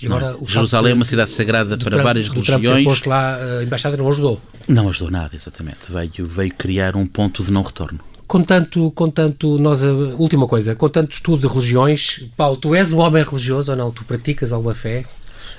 Agora, 0.04 0.36
Jerusalém 0.46 0.92
é 0.92 0.94
uma 0.94 1.04
cidade 1.04 1.30
sagrada 1.30 1.76
para 1.76 1.90
Trump, 1.90 2.04
várias 2.04 2.28
religiões. 2.28 2.62
Trump 2.62 2.76
ter 2.76 2.84
posto 2.84 3.08
lá 3.08 3.36
a 3.36 3.62
embaixada 3.62 3.96
não 3.96 4.08
ajudou. 4.08 4.40
Não 4.68 4.88
ajudou 4.88 5.10
nada, 5.10 5.34
exatamente. 5.34 5.90
Veio, 5.90 6.26
veio 6.26 6.54
criar 6.54 6.96
um 6.96 7.06
ponto 7.06 7.42
de 7.42 7.52
não 7.52 7.62
retorno. 7.62 8.00
Com 8.26 8.42
tanto, 8.42 8.90
com 8.92 9.10
tanto, 9.10 9.58
nós, 9.58 9.82
última 9.82 10.46
coisa, 10.46 10.74
com 10.74 10.88
tanto 10.88 11.12
estudo 11.12 11.46
de 11.46 11.52
religiões, 11.52 12.24
Paulo, 12.36 12.56
tu 12.56 12.74
és 12.74 12.92
um 12.92 12.98
homem 12.98 13.22
religioso 13.22 13.72
ou 13.72 13.76
não? 13.76 13.90
Tu 13.90 14.04
praticas 14.04 14.52
alguma 14.52 14.74
fé? 14.74 15.04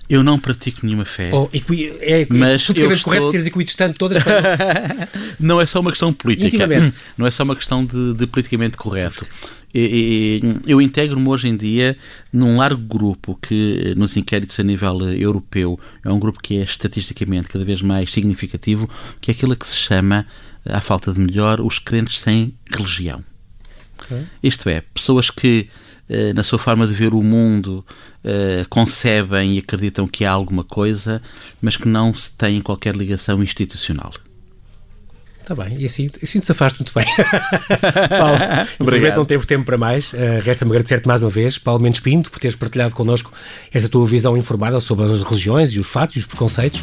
Eu 0.09 0.23
não 0.23 0.37
pratico 0.39 0.85
nenhuma 0.85 1.05
fé. 1.05 1.31
Oh, 1.33 1.49
equi 1.51 1.91
é 1.99 2.27
mas 2.29 2.65
politicamente 2.65 2.97
estou... 2.97 3.13
correto 3.13 3.31
seres 3.31 3.47
equidistante 3.47 3.97
todas 3.97 4.23
Não 5.39 5.59
é 5.59 5.65
só 5.65 5.79
uma 5.79 5.91
questão 5.91 6.13
política. 6.13 6.67
Não 7.17 7.25
é 7.25 7.31
só 7.31 7.43
uma 7.43 7.55
questão 7.55 7.85
de, 7.85 8.13
de 8.13 8.27
politicamente 8.27 8.77
correto. 8.77 9.25
Eu 10.65 10.81
integro-me 10.81 11.27
hoje 11.27 11.49
em 11.49 11.57
dia 11.57 11.97
num 12.31 12.57
largo 12.57 12.81
grupo 12.81 13.37
que, 13.41 13.93
nos 13.97 14.15
inquéritos 14.15 14.57
a 14.57 14.63
nível 14.63 15.01
europeu, 15.11 15.77
é 16.03 16.09
um 16.09 16.17
grupo 16.17 16.39
que 16.41 16.57
é 16.57 16.63
estatisticamente 16.63 17.49
cada 17.49 17.65
vez 17.65 17.81
mais 17.81 18.09
significativo, 18.11 18.89
que 19.19 19.29
é 19.29 19.33
aquilo 19.33 19.55
que 19.55 19.67
se 19.67 19.75
chama, 19.75 20.25
à 20.65 20.79
falta 20.79 21.11
de 21.11 21.19
melhor, 21.19 21.59
os 21.59 21.77
crentes 21.77 22.19
sem 22.19 22.53
religião. 22.71 23.21
Okay. 24.05 24.23
Isto 24.41 24.69
é, 24.69 24.81
pessoas 24.81 25.29
que 25.29 25.67
na 26.35 26.43
sua 26.43 26.59
forma 26.59 26.85
de 26.85 26.93
ver 26.93 27.13
o 27.13 27.23
mundo, 27.23 27.83
uh, 28.23 28.67
concebem 28.69 29.55
e 29.55 29.59
acreditam 29.59 30.07
que 30.07 30.23
há 30.23 30.31
alguma 30.31 30.63
coisa, 30.63 31.21
mas 31.61 31.75
que 31.75 31.87
não 31.87 32.13
têm 32.37 32.61
qualquer 32.61 32.95
ligação 32.95 33.41
institucional. 33.41 34.11
Está 35.41 35.53
bem, 35.53 35.79
e 35.79 35.85
assim, 35.85 36.09
assim 36.23 36.39
te 36.39 36.51
afaste 36.51 36.79
muito 36.79 36.91
bem. 36.91 37.05
Paulo, 38.09 38.37
infelizmente 38.81 39.15
não 39.15 39.25
temos 39.25 39.45
tempo 39.45 39.63
para 39.63 39.77
mais. 39.77 40.11
Uh, 40.11 40.41
Resta-me 40.43 40.71
agradecer-te 40.71 41.07
mais 41.07 41.21
uma 41.21 41.29
vez, 41.29 41.59
Paulo 41.59 41.81
Mendes 41.81 41.99
Pinto, 41.99 42.31
por 42.31 42.39
teres 42.39 42.55
partilhado 42.55 42.95
connosco 42.95 43.31
esta 43.71 43.87
tua 43.87 44.07
visão 44.07 44.35
informada 44.35 44.79
sobre 44.79 45.05
as 45.05 45.21
religiões 45.21 45.71
e 45.71 45.79
os 45.79 45.85
fatos 45.85 46.15
e 46.15 46.19
os 46.19 46.25
preconceitos. 46.25 46.81